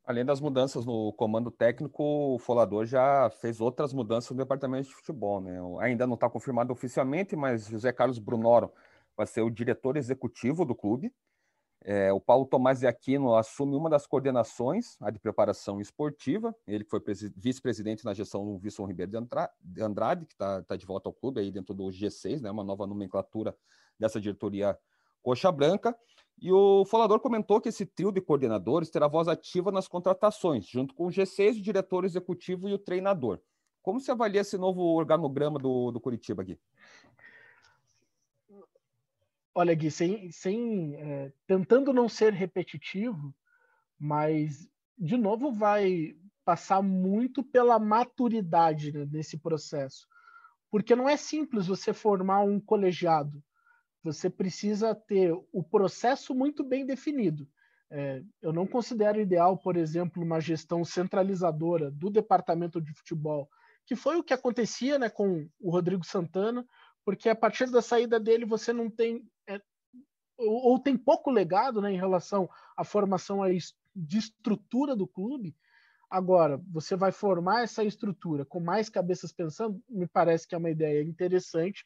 Além 0.04 0.26
das 0.26 0.40
mudanças 0.40 0.86
no 0.86 1.12
comando 1.14 1.52
técnico, 1.52 2.02
o 2.02 2.40
Folador 2.40 2.86
já 2.86 3.30
fez 3.42 3.60
outras 3.60 3.94
mudanças 3.94 4.32
no 4.32 4.38
departamento 4.38 4.88
de 4.88 4.96
futebol. 4.96 5.42
Né? 5.42 5.60
Ainda 5.82 6.08
não 6.08 6.16
está 6.16 6.30
confirmado 6.30 6.72
oficialmente, 6.72 7.36
mas 7.36 7.68
José 7.68 7.92
Carlos 7.92 8.18
Brunoro 8.18 8.72
vai 9.18 9.26
ser 9.28 9.42
o 9.42 9.50
diretor 9.50 9.98
executivo 9.98 10.64
do 10.64 10.74
clube. 10.74 11.14
É, 11.84 12.12
o 12.12 12.20
Paulo 12.20 12.46
Tomás 12.46 12.80
de 12.80 12.88
Aquino 12.88 13.36
assume 13.36 13.76
uma 13.76 13.90
das 13.90 14.06
coordenações, 14.06 14.98
a 15.02 15.10
de 15.10 15.20
preparação 15.20 15.80
esportiva. 15.80 16.54
Ele 16.68 16.84
foi 16.84 17.02
vice-presidente 17.36 18.04
na 18.04 18.13
gestão 18.13 18.44
do 18.44 18.60
Wilson 18.63 18.86
Ribeiro 18.86 19.12
de 19.62 19.82
Andrade, 19.82 20.26
que 20.26 20.34
está 20.34 20.63
tá 20.63 20.76
de 20.76 20.86
volta 20.86 21.08
ao 21.08 21.13
clube 21.13 21.40
aí 21.40 21.52
dentro 21.52 21.74
do 21.74 21.86
G6, 21.86 22.42
né, 22.42 22.52
uma 22.52 22.63
nova 22.63 22.86
nomenclatura 22.86 23.56
dessa 24.00 24.20
diretoria 24.20 24.78
Coxa 25.22 25.52
Branca. 25.52 25.98
E 26.40 26.52
o 26.52 26.86
Falador 26.86 27.20
comentou 27.20 27.60
que 27.60 27.70
esse 27.70 27.86
trio 27.86 28.12
de 28.12 28.22
coordenadores 28.22 28.90
terá 28.90 29.08
voz 29.08 29.28
ativa 29.28 29.72
nas 29.72 29.88
contratações, 29.88 30.66
junto 30.68 30.94
com 30.94 31.08
o 31.08 31.10
G6, 31.10 31.58
o 31.58 31.62
diretor 31.62 32.06
executivo 32.06 32.70
e 32.70 32.74
o 32.74 32.78
treinador. 32.78 33.40
Como 33.82 34.00
se 34.00 34.12
avalia 34.12 34.42
esse 34.42 34.58
novo 34.58 34.82
organograma 34.82 35.58
do, 35.58 35.92
do 35.92 36.00
Curitiba 36.00 36.44
aqui? 36.44 36.60
Olha, 39.60 39.74
Gui, 39.74 39.89
sem, 39.89 40.30
sem 40.30 40.93
é, 40.98 41.34
tentando 41.48 41.91
não 41.91 42.08
ser 42.08 42.32
repetitivo, 42.32 43.34
mas 44.00 44.70
de 44.96 45.17
novo 45.17 45.52
vai 45.52 46.15
passar 46.46 46.84
muito 46.84 47.43
pela 47.43 47.80
maturidade 47.80 48.91
né, 48.91 49.08
nesse 49.12 49.36
processo, 49.36 50.08
porque 50.70 50.96
não 50.96 51.10
é 51.10 51.17
simples 51.17 51.65
você 51.65 51.91
formar 51.91 52.41
um 52.41 52.60
colegiado. 52.60 53.43
Você 54.04 54.30
precisa 54.30 54.93
ter 54.93 55.34
o 55.52 55.63
processo 55.63 56.36
muito 56.36 56.63
bem 56.63 56.86
definido. 56.86 57.50
É, 57.89 58.22
eu 58.39 58.54
não 58.54 58.67
considero 58.67 59.20
ideal, 59.20 59.58
por 59.58 59.76
exemplo, 59.76 60.22
uma 60.22 60.39
gestão 60.39 60.86
centralizadora 60.86 61.89
do 61.89 62.12
departamento 62.12 62.80
de 62.80 62.93
futebol, 62.93 63.50
que 63.88 63.96
foi 63.96 64.17
o 64.17 64.24
que 64.24 64.36
acontecia 64.36 65.00
né, 65.00 65.10
com 65.10 65.50
o 65.60 65.72
Rodrigo 65.72 66.06
Santana, 66.06 66.63
porque 67.08 67.30
a 67.30 67.36
partir 67.36 67.72
da 67.72 67.82
saída 67.82 68.20
dele 68.20 68.43
você 68.43 68.74
não 68.74 68.89
tem 68.89 69.26
ou, 70.38 70.72
ou, 70.72 70.78
tem 70.78 70.98
pouco 70.98 71.32
legado 71.32 71.82
né, 71.82 71.89
em 71.89 71.96
relação 71.96 72.50
à 72.76 72.84
formação 72.84 73.41
aí 73.41 73.58
de 73.96 74.17
estrutura 74.17 74.93
do 74.93 75.08
clube. 75.08 75.56
Agora, 76.10 76.62
você 76.70 76.98
vai 76.98 77.13
formar 77.13 77.63
essa 77.63 77.82
estrutura 77.82 78.43
com 78.43 78.60
mais 78.60 78.89
cabeças 78.89 79.32
pensando, 79.32 79.82
me 79.89 80.06
parece 80.06 80.46
que 80.46 80.54
é 80.54 80.58
uma 80.58 80.70
ideia 80.70 81.02
interessante, 81.02 81.82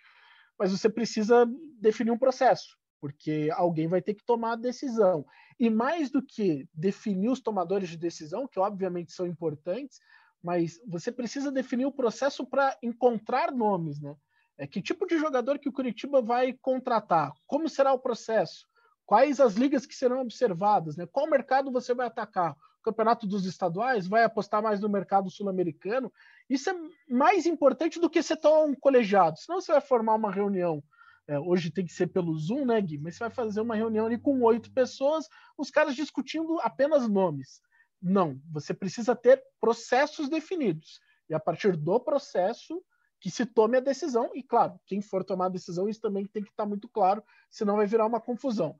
mas 0.57 0.71
você 0.71 0.89
precisa 0.89 1.45
definir 1.79 2.09
um 2.09 2.17
processo, 2.17 2.75
porque 2.99 3.47
alguém 3.53 3.87
vai 3.87 4.01
ter 4.01 4.15
que 4.15 4.25
tomar 4.25 4.53
a 4.53 4.55
decisão. 4.55 5.23
E 5.59 5.69
mais 5.69 6.09
do 6.09 6.23
que 6.23 6.67
definir 6.73 7.29
os 7.29 7.39
tomadores 7.39 7.89
de 7.89 7.97
decisão, 7.97 8.47
que 8.47 8.59
obviamente 8.59 9.13
são 9.13 9.27
importantes, 9.27 9.99
mas 10.41 10.81
você 10.87 11.11
precisa 11.11 11.51
definir 11.51 11.85
o 11.85 11.93
processo 11.93 12.43
para 12.43 12.75
encontrar 12.81 13.51
nomes, 13.51 14.01
né? 14.01 14.15
É, 14.61 14.67
que 14.67 14.79
tipo 14.79 15.07
de 15.07 15.17
jogador 15.17 15.57
que 15.57 15.67
o 15.67 15.73
Curitiba 15.73 16.21
vai 16.21 16.53
contratar? 16.53 17.33
Como 17.47 17.67
será 17.67 17.91
o 17.93 17.99
processo? 17.99 18.67
Quais 19.07 19.39
as 19.39 19.55
ligas 19.55 19.87
que 19.87 19.95
serão 19.95 20.21
observadas? 20.21 20.95
Né? 20.95 21.07
Qual 21.11 21.27
mercado 21.27 21.71
você 21.71 21.95
vai 21.95 22.05
atacar? 22.05 22.51
O 22.51 22.83
campeonato 22.83 23.25
dos 23.25 23.47
estaduais? 23.47 24.07
Vai 24.07 24.23
apostar 24.23 24.61
mais 24.61 24.79
no 24.79 24.87
mercado 24.87 25.31
sul-americano? 25.31 26.13
Isso 26.47 26.69
é 26.69 26.75
mais 27.09 27.47
importante 27.47 27.99
do 27.99 28.07
que 28.07 28.21
você 28.21 28.35
tomar 28.35 28.65
um 28.65 28.75
colegiado. 28.75 29.39
Senão 29.39 29.59
você 29.59 29.71
vai 29.71 29.81
formar 29.81 30.13
uma 30.13 30.31
reunião 30.31 30.83
é, 31.27 31.39
hoje 31.39 31.71
tem 31.71 31.85
que 31.85 31.93
ser 31.93 32.07
pelo 32.07 32.37
Zoom, 32.37 32.65
né, 32.65 32.79
Gui? 32.81 32.99
Mas 32.99 33.15
você 33.15 33.23
vai 33.23 33.29
fazer 33.29 33.61
uma 33.61 33.75
reunião 33.75 34.05
ali 34.05 34.17
com 34.17 34.41
oito 34.41 34.71
pessoas, 34.73 35.27
os 35.57 35.71
caras 35.71 35.95
discutindo 35.95 36.59
apenas 36.61 37.07
nomes. 37.07 37.61
Não, 38.01 38.39
você 38.51 38.73
precisa 38.73 39.15
ter 39.15 39.41
processos 39.59 40.29
definidos. 40.29 40.99
E 41.29 41.33
a 41.33 41.39
partir 41.39 41.77
do 41.77 41.99
processo 41.99 42.83
que 43.21 43.29
se 43.29 43.45
tome 43.45 43.77
a 43.77 43.79
decisão, 43.79 44.31
e 44.33 44.41
claro, 44.41 44.79
quem 44.85 44.99
for 44.99 45.23
tomar 45.23 45.45
a 45.45 45.49
decisão, 45.49 45.87
isso 45.87 46.01
também 46.01 46.25
tem 46.25 46.43
que 46.43 46.49
estar 46.49 46.65
muito 46.65 46.89
claro, 46.89 47.23
senão 47.51 47.77
vai 47.77 47.85
virar 47.85 48.07
uma 48.07 48.19
confusão. 48.19 48.75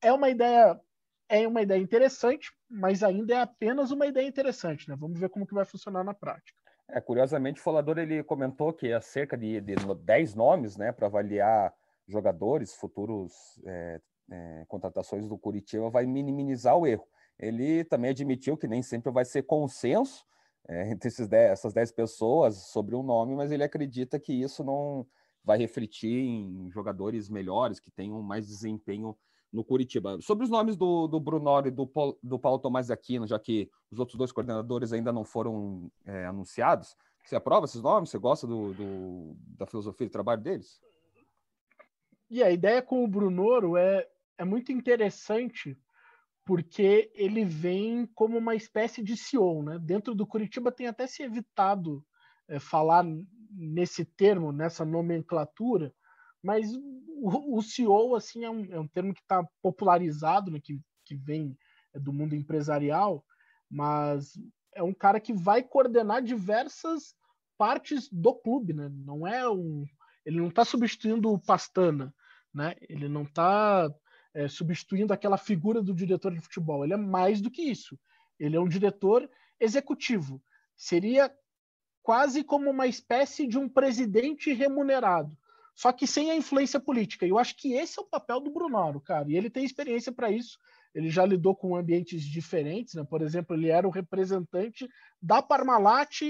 É 0.00 0.10
uma 0.10 0.30
ideia 0.30 0.80
é 1.28 1.46
uma 1.48 1.62
ideia 1.62 1.80
interessante, 1.80 2.52
mas 2.68 3.02
ainda 3.02 3.34
é 3.34 3.40
apenas 3.40 3.90
uma 3.90 4.06
ideia 4.06 4.26
interessante, 4.26 4.88
né? 4.88 4.96
Vamos 4.98 5.18
ver 5.18 5.30
como 5.30 5.46
que 5.46 5.54
vai 5.54 5.64
funcionar 5.64 6.04
na 6.04 6.12
prática. 6.12 6.58
É, 6.88 7.00
curiosamente, 7.00 7.60
o 7.60 7.64
Falador 7.64 7.98
ele 7.98 8.22
comentou 8.22 8.72
que 8.72 8.92
há 8.92 9.00
cerca 9.00 9.36
de, 9.36 9.60
de 9.60 9.74
10 9.74 10.34
nomes 10.34 10.76
né, 10.76 10.92
para 10.92 11.06
avaliar 11.06 11.72
jogadores, 12.06 12.74
futuros 12.74 13.32
é, 13.64 14.00
é, 14.30 14.64
contratações 14.68 15.26
do 15.26 15.38
Curitiba, 15.38 15.88
vai 15.88 16.04
minimizar 16.04 16.76
o 16.76 16.86
erro. 16.86 17.06
Ele 17.38 17.84
também 17.84 18.10
admitiu 18.10 18.56
que 18.56 18.68
nem 18.68 18.82
sempre 18.82 19.10
vai 19.10 19.24
ser 19.24 19.44
consenso 19.44 20.24
é, 20.68 20.90
entre 20.90 21.08
esses 21.08 21.28
dez, 21.28 21.52
essas 21.52 21.72
10 21.72 21.92
pessoas 21.92 22.68
sobre 22.68 22.94
um 22.94 23.02
nome, 23.02 23.34
mas 23.34 23.52
ele 23.52 23.62
acredita 23.62 24.18
que 24.18 24.32
isso 24.32 24.64
não 24.64 25.06
vai 25.44 25.58
refletir 25.58 26.24
em 26.24 26.70
jogadores 26.70 27.28
melhores, 27.28 27.78
que 27.78 27.90
tenham 27.90 28.22
mais 28.22 28.46
desempenho 28.46 29.16
no 29.52 29.62
Curitiba. 29.62 30.18
Sobre 30.20 30.44
os 30.44 30.50
nomes 30.50 30.76
do, 30.76 31.06
do 31.06 31.18
e 31.66 31.70
do, 31.70 32.18
do 32.22 32.38
Paulo 32.38 32.58
Tomás 32.58 32.90
Aquino, 32.90 33.26
já 33.26 33.38
que 33.38 33.70
os 33.90 33.98
outros 33.98 34.16
dois 34.16 34.32
coordenadores 34.32 34.92
ainda 34.92 35.12
não 35.12 35.24
foram 35.24 35.90
é, 36.04 36.24
anunciados, 36.26 36.96
você 37.24 37.36
aprova 37.36 37.64
esses 37.64 37.80
nomes? 37.80 38.10
Você 38.10 38.18
gosta 38.18 38.46
do, 38.46 38.74
do, 38.74 39.36
da 39.58 39.66
filosofia 39.66 40.06
de 40.06 40.12
trabalho 40.12 40.42
deles? 40.42 40.80
E 42.30 42.42
a 42.42 42.50
ideia 42.50 42.82
com 42.82 43.04
o 43.04 43.08
Brunoro 43.08 43.76
é, 43.76 44.06
é 44.36 44.44
muito 44.44 44.72
interessante 44.72 45.78
porque 46.44 47.10
ele 47.14 47.44
vem 47.44 48.06
como 48.14 48.36
uma 48.36 48.54
espécie 48.54 49.02
de 49.02 49.16
CEO, 49.16 49.62
né? 49.62 49.78
Dentro 49.78 50.14
do 50.14 50.26
Curitiba 50.26 50.70
tem 50.70 50.86
até 50.86 51.06
se 51.06 51.22
evitado 51.22 52.04
é, 52.48 52.58
falar 52.58 53.04
nesse 53.50 54.04
termo, 54.04 54.52
nessa 54.52 54.84
nomenclatura, 54.84 55.92
mas 56.42 56.70
o, 56.74 57.58
o 57.58 57.62
CEO 57.62 58.14
assim 58.14 58.44
é 58.44 58.50
um, 58.50 58.64
é 58.72 58.78
um 58.78 58.88
termo 58.88 59.14
que 59.14 59.20
está 59.20 59.46
popularizado, 59.62 60.50
né, 60.50 60.60
que, 60.62 60.78
que 61.04 61.16
vem 61.16 61.56
é, 61.94 61.98
do 61.98 62.12
mundo 62.12 62.34
empresarial, 62.34 63.24
mas 63.70 64.32
é 64.74 64.82
um 64.82 64.92
cara 64.92 65.18
que 65.20 65.32
vai 65.32 65.62
coordenar 65.62 66.22
diversas 66.22 67.14
partes 67.56 68.08
do 68.10 68.34
clube, 68.34 68.72
né? 68.72 68.90
Não 68.92 69.26
é 69.26 69.48
um, 69.48 69.84
ele 70.26 70.38
não 70.38 70.48
está 70.48 70.64
substituindo 70.64 71.32
o 71.32 71.38
Pastana, 71.38 72.12
né? 72.52 72.74
Ele 72.88 73.08
não 73.08 73.22
está 73.22 73.90
é, 74.34 74.48
substituindo 74.48 75.12
aquela 75.12 75.38
figura 75.38 75.80
do 75.80 75.94
diretor 75.94 76.32
de 76.34 76.40
futebol. 76.40 76.84
Ele 76.84 76.94
é 76.94 76.98
mais 76.98 77.40
do 77.40 77.50
que 77.50 77.62
isso. 77.62 77.98
Ele 78.38 78.56
é 78.56 78.60
um 78.60 78.68
diretor 78.68 79.30
executivo. 79.58 80.42
Seria 80.76 81.32
quase 82.02 82.44
como 82.44 82.70
uma 82.70 82.86
espécie 82.86 83.46
de 83.46 83.56
um 83.56 83.68
presidente 83.68 84.52
remunerado 84.52 85.36
só 85.74 85.92
que 85.92 86.06
sem 86.06 86.30
a 86.30 86.36
influência 86.36 86.78
política. 86.78 87.26
E 87.26 87.30
eu 87.30 87.38
acho 87.38 87.56
que 87.56 87.74
esse 87.74 87.98
é 87.98 88.02
o 88.02 88.06
papel 88.06 88.40
do 88.40 88.50
Brunoro, 88.50 89.00
cara. 89.00 89.28
E 89.28 89.36
ele 89.36 89.50
tem 89.50 89.64
experiência 89.64 90.12
para 90.12 90.30
isso. 90.30 90.58
Ele 90.94 91.10
já 91.10 91.26
lidou 91.26 91.56
com 91.56 91.74
ambientes 91.74 92.22
diferentes, 92.22 92.94
né? 92.94 93.04
Por 93.04 93.20
exemplo, 93.20 93.56
ele 93.56 93.68
era 93.68 93.86
o 93.86 93.90
representante 93.90 94.88
da 95.20 95.42
Parmalat 95.42 96.22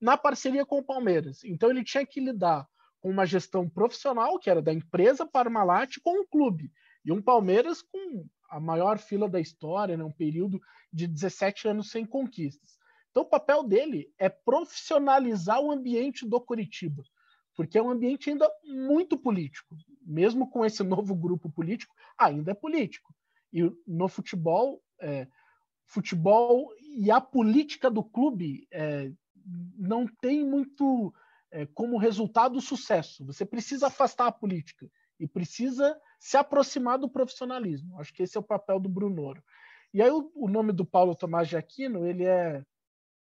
na 0.00 0.16
parceria 0.16 0.64
com 0.64 0.78
o 0.78 0.84
Palmeiras. 0.84 1.42
Então 1.42 1.70
ele 1.70 1.82
tinha 1.82 2.06
que 2.06 2.20
lidar 2.20 2.66
com 3.00 3.10
uma 3.10 3.26
gestão 3.26 3.68
profissional, 3.68 4.38
que 4.38 4.48
era 4.48 4.62
da 4.62 4.72
empresa 4.72 5.26
Parmalat, 5.26 5.96
com 6.04 6.20
o 6.20 6.26
clube. 6.26 6.70
E 7.04 7.12
um 7.12 7.20
Palmeiras 7.20 7.82
com 7.82 8.26
a 8.50 8.60
maior 8.60 8.98
fila 8.98 9.28
da 9.28 9.40
história, 9.40 9.96
né? 9.96 10.04
um 10.04 10.12
período 10.12 10.60
de 10.92 11.06
17 11.06 11.68
anos 11.68 11.90
sem 11.90 12.04
conquistas. 12.04 12.78
Então, 13.10 13.22
o 13.22 13.28
papel 13.28 13.62
dele 13.62 14.12
é 14.18 14.28
profissionalizar 14.28 15.60
o 15.60 15.70
ambiente 15.70 16.26
do 16.26 16.40
Curitiba 16.40 17.02
porque 17.54 17.78
é 17.78 17.82
um 17.82 17.90
ambiente 17.90 18.30
ainda 18.30 18.50
muito 18.64 19.16
político. 19.16 19.76
Mesmo 20.04 20.48
com 20.50 20.64
esse 20.64 20.82
novo 20.84 21.14
grupo 21.14 21.50
político, 21.50 21.94
ainda 22.18 22.52
é 22.52 22.54
político. 22.54 23.14
E 23.52 23.70
no 23.86 24.08
futebol, 24.08 24.82
é, 25.00 25.26
futebol 25.84 26.72
e 26.80 27.10
a 27.10 27.20
política 27.20 27.90
do 27.90 28.02
clube 28.02 28.66
é, 28.70 29.12
não 29.76 30.06
tem 30.06 30.44
muito 30.44 31.12
é, 31.50 31.66
como 31.66 31.98
resultado 31.98 32.56
o 32.56 32.62
sucesso. 32.62 33.24
Você 33.26 33.44
precisa 33.44 33.88
afastar 33.88 34.28
a 34.28 34.32
política 34.32 34.90
e 35.20 35.26
precisa 35.26 35.98
se 36.22 36.36
aproximar 36.36 37.00
do 37.00 37.08
profissionalismo. 37.08 37.98
Acho 37.98 38.14
que 38.14 38.22
esse 38.22 38.36
é 38.36 38.40
o 38.40 38.44
papel 38.44 38.78
do 38.78 38.88
Brunoro. 38.88 39.42
E 39.92 40.00
aí 40.00 40.08
o, 40.08 40.30
o 40.36 40.48
nome 40.48 40.72
do 40.72 40.86
Paulo 40.86 41.16
Tomás 41.16 41.48
de 41.48 41.56
Aquino 41.56 42.06
ele 42.06 42.24
é 42.24 42.64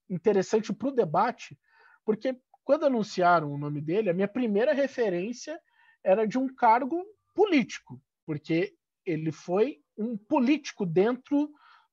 interessante 0.09 0.73
para 0.73 0.87
o 0.87 0.91
debate, 0.91 1.55
porque 2.03 2.35
quando 2.65 2.87
anunciaram 2.87 3.53
o 3.53 3.57
nome 3.57 3.81
dele, 3.81 4.09
a 4.09 4.15
minha 4.15 4.27
primeira 4.27 4.73
referência 4.73 5.61
era 6.03 6.25
de 6.25 6.39
um 6.39 6.47
cargo 6.47 7.05
político, 7.35 8.01
porque 8.25 8.75
ele 9.05 9.31
foi 9.31 9.79
um 9.95 10.17
político 10.17 10.83
dentro 10.83 11.51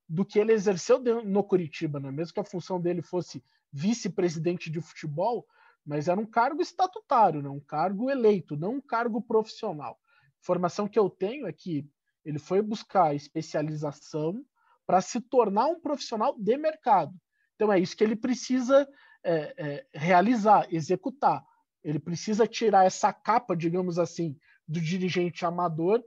do 0.09 0.25
que 0.25 0.39
ele 0.39 0.53
exerceu 0.53 0.99
no 1.23 1.43
Curitiba, 1.43 1.99
né? 1.99 2.09
mesmo 2.09 2.33
que 2.33 2.39
a 2.39 2.43
função 2.43 2.81
dele 2.81 3.03
fosse 3.03 3.43
vice-presidente 3.71 4.71
de 4.71 4.81
futebol, 4.81 5.45
mas 5.85 6.07
era 6.07 6.19
um 6.19 6.25
cargo 6.25 6.63
estatutário, 6.63 7.43
né? 7.43 7.49
um 7.49 7.59
cargo 7.59 8.09
eleito, 8.09 8.57
não 8.57 8.77
um 8.77 8.81
cargo 8.81 9.21
profissional. 9.21 9.99
A 10.45 10.53
informação 10.53 10.87
que 10.87 10.99
eu 10.99 11.09
tenho 11.09 11.47
é 11.47 11.51
que 11.51 11.89
ele 12.23 12.37
foi 12.37 12.61
buscar 12.61 13.15
especialização 13.15 14.45
para 14.85 15.01
se 15.01 15.19
tornar 15.19 15.65
um 15.65 15.79
profissional 15.79 16.37
de 16.37 16.55
mercado. 16.55 17.11
Então 17.55 17.73
é 17.73 17.79
isso 17.79 17.97
que 17.97 18.03
ele 18.03 18.15
precisa 18.15 18.87
é, 19.23 19.55
é, 19.57 19.87
realizar, 19.91 20.67
executar. 20.71 21.43
Ele 21.83 21.97
precisa 21.97 22.45
tirar 22.45 22.85
essa 22.85 23.11
capa, 23.11 23.55
digamos 23.55 23.97
assim, 23.97 24.37
do 24.67 24.79
dirigente 24.79 25.43
amador 25.43 26.03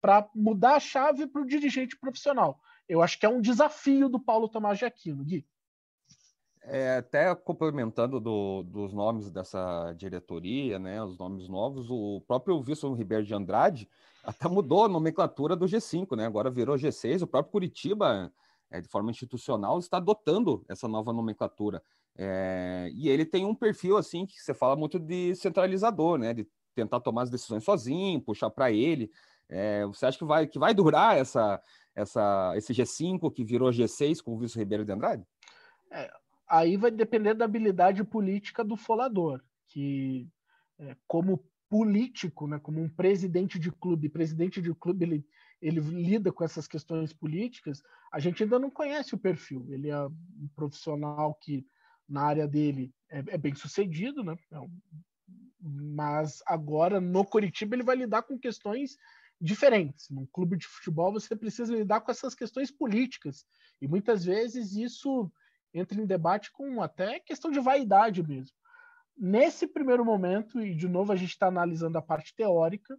para 0.00 0.28
mudar 0.36 0.76
a 0.76 0.80
chave 0.80 1.26
para 1.26 1.42
o 1.42 1.46
dirigente 1.46 1.98
profissional. 1.98 2.60
Eu 2.88 3.02
acho 3.02 3.18
que 3.18 3.26
é 3.26 3.28
um 3.28 3.40
desafio 3.40 4.08
do 4.08 4.20
Paulo 4.20 4.48
Tomás 4.48 4.78
de 4.78 4.84
Aquino, 4.84 5.24
Gui. 5.24 5.44
É, 6.62 6.98
até 6.98 7.34
complementando 7.34 8.20
do, 8.20 8.62
dos 8.62 8.92
nomes 8.92 9.30
dessa 9.30 9.92
diretoria, 9.94 10.78
né, 10.78 11.02
os 11.02 11.16
nomes 11.16 11.48
novos, 11.48 11.88
o 11.90 12.22
próprio 12.26 12.58
Wilson 12.58 12.94
Ribeiro 12.94 13.24
de 13.24 13.34
Andrade 13.34 13.88
até 14.22 14.46
mudou 14.46 14.84
a 14.84 14.88
nomenclatura 14.88 15.56
do 15.56 15.64
G5, 15.64 16.14
né, 16.16 16.26
agora 16.26 16.50
virou 16.50 16.76
G6, 16.76 17.22
o 17.22 17.26
próprio 17.26 17.52
Curitiba, 17.52 18.30
é, 18.70 18.80
de 18.80 18.88
forma 18.88 19.10
institucional, 19.10 19.78
está 19.78 19.96
adotando 19.96 20.62
essa 20.68 20.86
nova 20.86 21.12
nomenclatura. 21.12 21.82
É, 22.16 22.90
e 22.92 23.08
ele 23.08 23.24
tem 23.24 23.44
um 23.44 23.54
perfil 23.54 23.96
assim 23.96 24.26
que 24.26 24.38
você 24.38 24.52
fala 24.52 24.76
muito 24.76 24.98
de 24.98 25.34
centralizador, 25.34 26.18
né? 26.18 26.34
De 26.34 26.46
tentar 26.74 27.00
tomar 27.00 27.22
as 27.22 27.30
decisões 27.30 27.64
sozinho, 27.64 28.20
puxar 28.20 28.50
para 28.50 28.70
ele. 28.70 29.10
É, 29.48 29.84
você 29.86 30.06
acha 30.06 30.18
que 30.18 30.24
vai, 30.24 30.46
que 30.46 30.58
vai 30.58 30.74
durar 30.74 31.16
essa, 31.16 31.60
essa, 31.94 32.52
esse 32.56 32.72
G5 32.72 33.32
que 33.32 33.42
virou 33.42 33.70
G6 33.70 34.22
com 34.22 34.32
o 34.32 34.36
Wilson 34.36 34.60
Ribeiro 34.60 34.84
de 34.84 34.92
Andrade? 34.92 35.26
É, 35.90 36.10
aí 36.50 36.76
vai 36.76 36.90
depender 36.90 37.34
da 37.34 37.44
habilidade 37.44 38.02
política 38.02 38.64
do 38.64 38.76
folador, 38.76 39.40
que 39.68 40.28
é, 40.78 40.96
como 41.06 41.44
político, 41.68 42.48
né, 42.48 42.58
como 42.58 42.82
um 42.82 42.88
presidente 42.88 43.58
de 43.58 43.70
clube, 43.70 44.08
presidente 44.08 44.60
de 44.60 44.74
clube 44.74 45.04
ele, 45.04 45.26
ele 45.62 45.80
lida 45.80 46.32
com 46.32 46.42
essas 46.42 46.66
questões 46.66 47.12
políticas, 47.12 47.80
a 48.12 48.18
gente 48.18 48.42
ainda 48.42 48.58
não 48.58 48.70
conhece 48.70 49.14
o 49.14 49.18
perfil. 49.18 49.64
Ele 49.70 49.88
é 49.88 50.04
um 50.04 50.48
profissional 50.56 51.32
que 51.34 51.64
na 52.08 52.22
área 52.22 52.48
dele 52.48 52.92
é, 53.08 53.18
é 53.28 53.38
bem 53.38 53.54
sucedido, 53.54 54.24
né? 54.24 54.36
É 54.52 54.58
mas 55.62 56.42
agora 56.46 57.00
no 57.00 57.24
Curitiba 57.24 57.76
ele 57.76 57.82
vai 57.82 57.94
lidar 57.94 58.22
com 58.22 58.38
questões 58.38 58.96
diferentes. 59.40 60.08
Num 60.08 60.26
clube 60.26 60.56
de 60.56 60.66
futebol 60.66 61.12
você 61.12 61.36
precisa 61.36 61.74
lidar 61.74 62.00
com 62.00 62.10
essas 62.10 62.34
questões 62.34 62.70
políticas 62.70 63.44
e 63.80 63.86
muitas 63.86 64.24
vezes 64.24 64.74
isso 64.74 65.30
entra 65.72 66.00
em 66.00 66.06
debate 66.06 66.50
com 66.52 66.82
até 66.82 67.20
questão 67.20 67.50
de 67.50 67.60
vaidade 67.60 68.22
mesmo. 68.22 68.54
Nesse 69.16 69.66
primeiro 69.66 70.04
momento, 70.04 70.60
e 70.60 70.74
de 70.74 70.88
novo 70.88 71.12
a 71.12 71.16
gente 71.16 71.30
está 71.30 71.46
analisando 71.46 71.98
a 71.98 72.02
parte 72.02 72.34
teórica, 72.34 72.96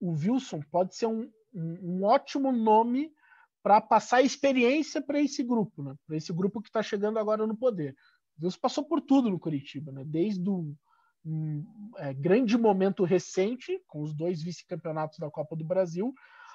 o 0.00 0.12
Wilson 0.12 0.60
pode 0.70 0.96
ser 0.96 1.06
um, 1.06 1.30
um, 1.52 1.78
um 1.82 2.04
ótimo 2.04 2.50
nome 2.50 3.12
para 3.62 3.80
passar 3.80 4.22
experiência 4.22 5.02
para 5.02 5.20
esse 5.20 5.42
grupo, 5.42 5.82
né? 5.82 5.94
para 6.06 6.16
esse 6.16 6.32
grupo 6.32 6.62
que 6.62 6.68
está 6.68 6.82
chegando 6.82 7.18
agora 7.18 7.46
no 7.46 7.56
poder. 7.56 7.94
Deus 8.36 8.56
passou 8.56 8.84
por 8.84 9.02
tudo 9.02 9.28
no 9.28 9.38
Curitiba, 9.38 9.92
né? 9.92 10.02
Desde 10.06 10.48
o 10.48 10.74
um, 11.24 11.92
é, 11.98 12.14
grande 12.14 12.56
momento 12.56 13.04
recente, 13.04 13.78
com 13.86 14.00
os 14.00 14.14
dois 14.14 14.42
vice-campeonatos 14.42 15.18
da 15.18 15.30
Copa 15.30 15.54
do 15.54 15.64
Brasil, 15.64 16.14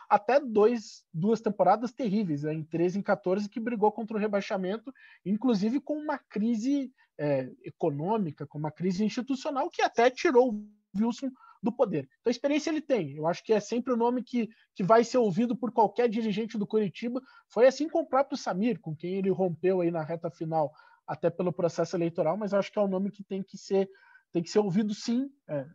até 0.10 0.40
dois, 0.40 1.04
duas 1.14 1.42
temporadas 1.42 1.92
terríveis, 1.92 2.44
né? 2.44 2.54
em 2.54 2.64
13 2.64 3.00
e 3.00 3.04
14, 3.04 3.50
que 3.50 3.60
brigou 3.60 3.92
contra 3.92 4.16
o 4.16 4.20
rebaixamento, 4.20 4.94
inclusive 5.26 5.80
com 5.80 5.98
uma 5.98 6.18
crise 6.18 6.92
é, 7.18 7.50
econômica, 7.64 8.46
com 8.46 8.58
uma 8.58 8.72
crise 8.72 9.04
institucional, 9.04 9.70
que 9.70 9.82
até 9.82 10.10
tirou 10.10 10.54
o 10.54 10.70
Wilson 10.98 11.30
do 11.62 11.72
poder. 11.72 12.08
Então, 12.20 12.30
a 12.30 12.32
experiência 12.32 12.70
ele 12.70 12.82
tem. 12.82 13.16
Eu 13.16 13.28
acho 13.28 13.44
que 13.44 13.52
é 13.52 13.60
sempre 13.60 13.92
o 13.92 13.98
nome 13.98 14.24
que, 14.24 14.50
que 14.76 14.84
vai 14.84 15.04
ser 15.04 15.18
ouvido 15.18 15.56
por 15.56 15.72
qualquer 15.72 16.08
dirigente 16.08 16.58
do 16.58 16.68
Curitiba. 16.68 17.22
Foi 17.50 17.66
assim 17.66 17.90
com 17.90 18.02
o 18.02 18.08
próprio 18.08 18.38
Samir, 18.38 18.80
com 18.80 18.96
quem 18.96 19.16
ele 19.16 19.30
rompeu 19.30 19.82
aí 19.82 19.90
na 19.90 20.04
reta 20.04 20.30
final, 20.30 20.72
até 21.08 21.30
pelo 21.30 21.52
processo 21.52 21.96
eleitoral, 21.96 22.38
mas 22.38 22.54
acho 22.54 22.72
que 22.72 22.80
é 22.80 22.82
um 22.82 22.88
nome 22.88 23.12
que 23.12 23.24
tem 23.24 23.44
que 23.44 23.58
ser, 23.58 23.90
tem 24.32 24.42
que 24.42 24.50
ser 24.50 24.60
ouvido 24.60 24.94
sim. 24.94 25.30
É, 25.48 25.66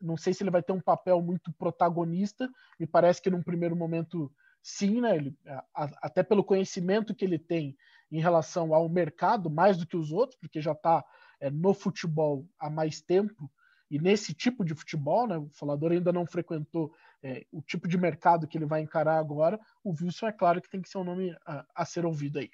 não 0.00 0.16
sei 0.16 0.32
se 0.32 0.42
ele 0.42 0.50
vai 0.50 0.62
ter 0.62 0.72
um 0.72 0.80
papel 0.80 1.20
muito 1.20 1.52
protagonista, 1.52 2.48
me 2.78 2.86
parece 2.86 3.20
que 3.20 3.30
num 3.30 3.42
primeiro 3.42 3.76
momento 3.76 4.32
sim, 4.62 5.00
né? 5.00 5.16
Ele, 5.16 5.36
a, 5.74 5.90
até 6.02 6.22
pelo 6.22 6.44
conhecimento 6.44 7.14
que 7.14 7.24
ele 7.24 7.38
tem 7.38 7.76
em 8.10 8.20
relação 8.20 8.74
ao 8.74 8.88
mercado, 8.88 9.50
mais 9.50 9.76
do 9.76 9.86
que 9.86 9.96
os 9.96 10.10
outros, 10.10 10.38
porque 10.38 10.60
já 10.60 10.72
está 10.72 11.04
é, 11.40 11.50
no 11.50 11.72
futebol 11.72 12.46
há 12.58 12.68
mais 12.68 13.00
tempo, 13.00 13.50
e 13.90 13.98
nesse 13.98 14.32
tipo 14.32 14.64
de 14.64 14.74
futebol, 14.74 15.26
né, 15.26 15.36
o 15.36 15.50
falador 15.52 15.90
ainda 15.90 16.12
não 16.12 16.24
frequentou 16.24 16.92
é, 17.22 17.44
o 17.50 17.60
tipo 17.60 17.88
de 17.88 17.98
mercado 17.98 18.46
que 18.46 18.56
ele 18.56 18.66
vai 18.66 18.80
encarar 18.80 19.18
agora, 19.18 19.60
o 19.82 19.90
Wilson 19.90 20.28
é 20.28 20.32
claro 20.32 20.60
que 20.62 20.70
tem 20.70 20.80
que 20.80 20.88
ser 20.88 20.98
um 20.98 21.04
nome 21.04 21.36
a, 21.44 21.66
a 21.74 21.84
ser 21.84 22.06
ouvido 22.06 22.38
aí. 22.38 22.50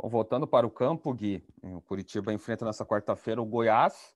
Bom, 0.00 0.08
voltando 0.08 0.46
para 0.46 0.66
o 0.66 0.70
campo, 0.70 1.12
Gui, 1.12 1.44
o 1.62 1.80
Curitiba 1.82 2.32
enfrenta 2.32 2.64
nessa 2.64 2.86
quarta-feira 2.86 3.42
o 3.42 3.46
Goiás, 3.46 4.14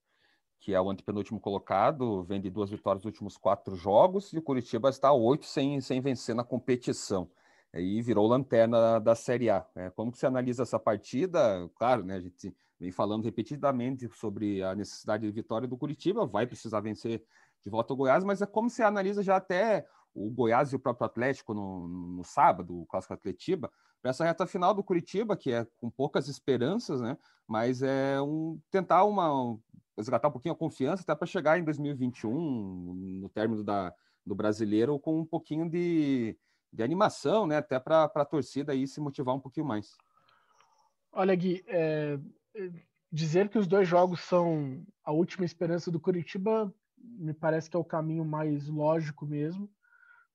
que 0.62 0.72
é 0.72 0.80
o 0.80 0.88
antepenúltimo 0.88 1.40
colocado, 1.40 2.22
vem 2.22 2.40
de 2.40 2.48
duas 2.48 2.70
vitórias 2.70 3.02
nos 3.02 3.06
últimos 3.06 3.36
quatro 3.36 3.74
jogos, 3.74 4.32
e 4.32 4.38
o 4.38 4.42
Curitiba 4.42 4.88
está 4.88 5.08
a 5.08 5.12
oito 5.12 5.44
sem, 5.44 5.80
sem 5.80 6.00
vencer 6.00 6.36
na 6.36 6.44
competição. 6.44 7.28
E 7.74 8.00
virou 8.00 8.28
lanterna 8.28 9.00
da 9.00 9.16
Série 9.16 9.50
A. 9.50 9.66
É, 9.74 9.90
como 9.90 10.12
que 10.12 10.18
você 10.18 10.26
analisa 10.26 10.62
essa 10.62 10.78
partida? 10.78 11.68
Claro, 11.74 12.04
né, 12.04 12.14
a 12.14 12.20
gente 12.20 12.54
vem 12.78 12.92
falando 12.92 13.24
repetidamente 13.24 14.08
sobre 14.14 14.62
a 14.62 14.72
necessidade 14.72 15.26
de 15.26 15.32
vitória 15.32 15.66
do 15.66 15.76
Curitiba, 15.76 16.26
vai 16.26 16.46
precisar 16.46 16.80
vencer 16.80 17.24
de 17.60 17.68
volta 17.68 17.92
o 17.92 17.96
Goiás, 17.96 18.22
mas 18.22 18.40
é 18.40 18.46
como 18.46 18.70
você 18.70 18.84
analisa 18.84 19.20
já 19.20 19.36
até 19.36 19.84
o 20.14 20.30
Goiás 20.30 20.72
e 20.72 20.76
o 20.76 20.78
próprio 20.78 21.06
Atlético 21.06 21.54
no, 21.54 21.88
no 21.88 22.22
sábado, 22.22 22.82
o 22.82 22.86
Clássico 22.86 23.14
Atletiba, 23.14 23.68
para 24.00 24.10
essa 24.10 24.24
reta 24.24 24.46
final 24.46 24.74
do 24.74 24.84
Curitiba, 24.84 25.36
que 25.36 25.50
é 25.50 25.66
com 25.80 25.90
poucas 25.90 26.28
esperanças, 26.28 27.00
né? 27.00 27.16
Mas 27.48 27.82
é 27.82 28.20
um 28.20 28.60
tentar 28.70 29.04
uma 29.04 29.58
resgatar 29.96 30.28
um 30.28 30.32
pouquinho 30.32 30.54
a 30.54 30.58
confiança 30.58 31.02
até 31.02 31.14
para 31.14 31.26
chegar 31.26 31.58
em 31.58 31.64
2021, 31.64 32.94
no 33.20 33.28
término 33.28 33.62
da, 33.62 33.94
do 34.24 34.34
brasileiro, 34.34 34.98
com 34.98 35.20
um 35.20 35.26
pouquinho 35.26 35.68
de, 35.68 36.36
de 36.72 36.82
animação, 36.82 37.46
né? 37.46 37.58
Até 37.58 37.78
para 37.78 38.04
a 38.04 38.24
torcida 38.24 38.72
aí 38.72 38.86
se 38.86 39.00
motivar 39.00 39.34
um 39.34 39.40
pouquinho 39.40 39.66
mais. 39.66 39.96
Olha, 41.12 41.34
Gui, 41.34 41.62
é, 41.66 42.18
dizer 43.10 43.48
que 43.48 43.58
os 43.58 43.66
dois 43.66 43.86
jogos 43.86 44.20
são 44.20 44.84
a 45.04 45.12
última 45.12 45.44
esperança 45.44 45.90
do 45.90 46.00
Curitiba 46.00 46.72
me 46.96 47.34
parece 47.34 47.68
que 47.68 47.76
é 47.76 47.80
o 47.80 47.84
caminho 47.84 48.24
mais 48.24 48.68
lógico 48.68 49.26
mesmo. 49.26 49.70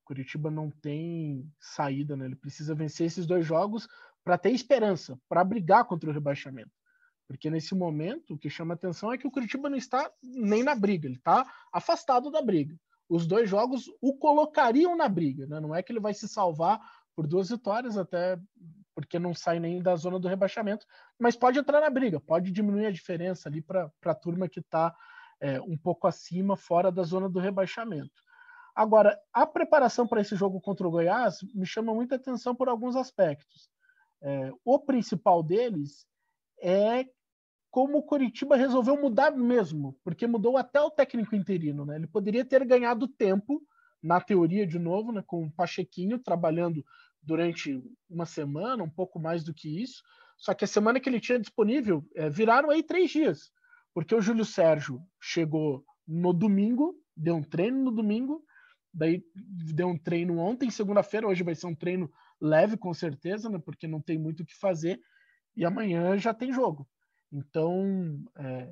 Curitiba 0.04 0.50
não 0.50 0.70
tem 0.70 1.50
saída, 1.58 2.16
né? 2.16 2.26
Ele 2.26 2.36
precisa 2.36 2.74
vencer 2.74 3.06
esses 3.06 3.26
dois 3.26 3.44
jogos 3.44 3.88
para 4.24 4.38
ter 4.38 4.50
esperança, 4.50 5.18
para 5.28 5.44
brigar 5.44 5.84
contra 5.84 6.08
o 6.08 6.12
rebaixamento. 6.12 6.70
Porque 7.28 7.50
nesse 7.50 7.74
momento, 7.74 8.34
o 8.34 8.38
que 8.38 8.48
chama 8.48 8.72
atenção 8.72 9.12
é 9.12 9.18
que 9.18 9.26
o 9.26 9.30
Curitiba 9.30 9.68
não 9.68 9.76
está 9.76 10.10
nem 10.22 10.62
na 10.62 10.74
briga, 10.74 11.06
ele 11.06 11.16
está 11.16 11.46
afastado 11.70 12.30
da 12.30 12.40
briga. 12.40 12.74
Os 13.06 13.26
dois 13.26 13.48
jogos 13.48 13.84
o 14.00 14.16
colocariam 14.16 14.96
na 14.96 15.08
briga, 15.08 15.46
né? 15.46 15.60
não 15.60 15.74
é 15.74 15.82
que 15.82 15.92
ele 15.92 16.00
vai 16.00 16.14
se 16.14 16.26
salvar 16.26 16.80
por 17.14 17.26
duas 17.26 17.50
vitórias, 17.50 17.98
até 17.98 18.40
porque 18.94 19.18
não 19.18 19.34
sai 19.34 19.60
nem 19.60 19.80
da 19.80 19.94
zona 19.94 20.18
do 20.18 20.26
rebaixamento, 20.26 20.86
mas 21.18 21.36
pode 21.36 21.58
entrar 21.58 21.80
na 21.80 21.90
briga, 21.90 22.18
pode 22.18 22.50
diminuir 22.50 22.86
a 22.86 22.90
diferença 22.90 23.48
ali 23.48 23.60
para 23.60 23.92
a 24.04 24.14
turma 24.14 24.48
que 24.48 24.60
está 24.60 24.94
é, 25.40 25.60
um 25.60 25.76
pouco 25.76 26.06
acima, 26.06 26.56
fora 26.56 26.90
da 26.90 27.02
zona 27.02 27.28
do 27.28 27.38
rebaixamento. 27.38 28.22
Agora, 28.74 29.18
a 29.32 29.46
preparação 29.46 30.06
para 30.06 30.20
esse 30.20 30.34
jogo 30.34 30.60
contra 30.60 30.86
o 30.86 30.90
Goiás 30.90 31.38
me 31.54 31.66
chama 31.66 31.94
muita 31.94 32.16
atenção 32.16 32.54
por 32.54 32.68
alguns 32.68 32.96
aspectos. 32.96 33.68
É, 34.22 34.50
o 34.64 34.78
principal 34.78 35.42
deles 35.42 36.06
é 36.60 37.04
como 37.78 37.98
o 37.98 38.02
Curitiba 38.02 38.56
resolveu 38.56 39.00
mudar 39.00 39.30
mesmo, 39.30 39.96
porque 40.02 40.26
mudou 40.26 40.56
até 40.56 40.80
o 40.80 40.90
técnico 40.90 41.36
interino. 41.36 41.84
Né? 41.84 41.94
Ele 41.94 42.08
poderia 42.08 42.44
ter 42.44 42.64
ganhado 42.64 43.06
tempo, 43.06 43.62
na 44.02 44.20
teoria, 44.20 44.66
de 44.66 44.80
novo, 44.80 45.12
né, 45.12 45.22
com 45.24 45.44
o 45.44 45.52
Pachequinho 45.52 46.18
trabalhando 46.18 46.84
durante 47.22 47.80
uma 48.10 48.26
semana, 48.26 48.82
um 48.82 48.90
pouco 48.90 49.20
mais 49.20 49.44
do 49.44 49.54
que 49.54 49.80
isso. 49.80 50.02
Só 50.36 50.54
que 50.54 50.64
a 50.64 50.66
semana 50.66 50.98
que 50.98 51.08
ele 51.08 51.20
tinha 51.20 51.38
disponível 51.38 52.04
é, 52.16 52.28
viraram 52.28 52.68
aí 52.68 52.82
três 52.82 53.12
dias, 53.12 53.52
porque 53.94 54.12
o 54.12 54.20
Júlio 54.20 54.44
Sérgio 54.44 55.00
chegou 55.20 55.84
no 56.04 56.32
domingo, 56.32 56.96
deu 57.16 57.36
um 57.36 57.44
treino 57.44 57.84
no 57.84 57.92
domingo, 57.92 58.42
daí 58.92 59.22
deu 59.72 59.86
um 59.86 59.96
treino 59.96 60.36
ontem, 60.38 60.68
segunda-feira, 60.68 61.28
hoje 61.28 61.44
vai 61.44 61.54
ser 61.54 61.68
um 61.68 61.76
treino 61.76 62.10
leve, 62.40 62.76
com 62.76 62.92
certeza, 62.92 63.48
né, 63.48 63.60
porque 63.64 63.86
não 63.86 64.00
tem 64.00 64.18
muito 64.18 64.42
o 64.42 64.44
que 64.44 64.58
fazer, 64.58 65.00
e 65.56 65.64
amanhã 65.64 66.18
já 66.18 66.34
tem 66.34 66.52
jogo. 66.52 66.84
Então, 67.32 68.22
é, 68.36 68.68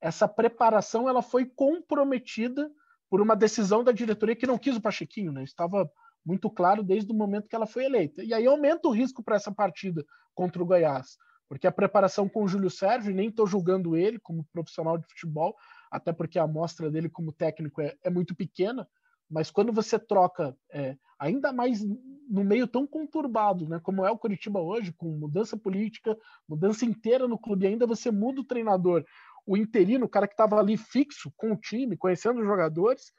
essa 0.00 0.28
preparação 0.28 1.08
ela 1.08 1.22
foi 1.22 1.44
comprometida 1.44 2.70
por 3.10 3.20
uma 3.20 3.34
decisão 3.34 3.82
da 3.82 3.92
diretoria 3.92 4.36
que 4.36 4.46
não 4.46 4.58
quis 4.58 4.76
o 4.76 4.80
Pachequinho, 4.80 5.32
né? 5.32 5.42
Estava 5.42 5.90
muito 6.24 6.50
claro 6.50 6.82
desde 6.82 7.10
o 7.10 7.14
momento 7.14 7.48
que 7.48 7.56
ela 7.56 7.66
foi 7.66 7.84
eleita. 7.84 8.22
E 8.22 8.34
aí 8.34 8.46
aumenta 8.46 8.86
o 8.88 8.92
risco 8.92 9.22
para 9.22 9.36
essa 9.36 9.50
partida 9.50 10.04
contra 10.34 10.62
o 10.62 10.66
Goiás, 10.66 11.16
porque 11.48 11.66
a 11.66 11.72
preparação 11.72 12.28
com 12.28 12.44
o 12.44 12.48
Júlio 12.48 12.70
Sérgio, 12.70 13.14
nem 13.14 13.28
estou 13.28 13.46
julgando 13.46 13.96
ele 13.96 14.18
como 14.18 14.46
profissional 14.52 14.98
de 14.98 15.06
futebol, 15.06 15.56
até 15.90 16.12
porque 16.12 16.38
a 16.38 16.42
amostra 16.42 16.90
dele 16.90 17.08
como 17.08 17.32
técnico 17.32 17.80
é, 17.80 17.96
é 18.04 18.10
muito 18.10 18.36
pequena, 18.36 18.86
mas 19.30 19.50
quando 19.50 19.72
você 19.72 19.98
troca, 19.98 20.56
é, 20.70 20.96
ainda 21.18 21.52
mais 21.52 21.84
no 22.28 22.44
meio 22.44 22.66
tão 22.66 22.86
conturbado, 22.86 23.68
né, 23.68 23.80
como 23.82 24.04
é 24.04 24.10
o 24.10 24.18
Curitiba 24.18 24.60
hoje, 24.60 24.92
com 24.92 25.08
mudança 25.08 25.56
política, 25.56 26.16
mudança 26.48 26.84
inteira 26.84 27.26
no 27.26 27.38
clube, 27.38 27.66
ainda 27.66 27.86
você 27.86 28.10
muda 28.10 28.40
o 28.40 28.44
treinador, 28.44 29.04
o 29.46 29.56
interino, 29.56 30.06
o 30.06 30.08
cara 30.08 30.28
que 30.28 30.34
estava 30.34 30.58
ali 30.58 30.76
fixo 30.76 31.32
com 31.36 31.52
o 31.52 31.56
time, 31.56 31.96
conhecendo 31.96 32.40
os 32.40 32.46
jogadores, 32.46 33.12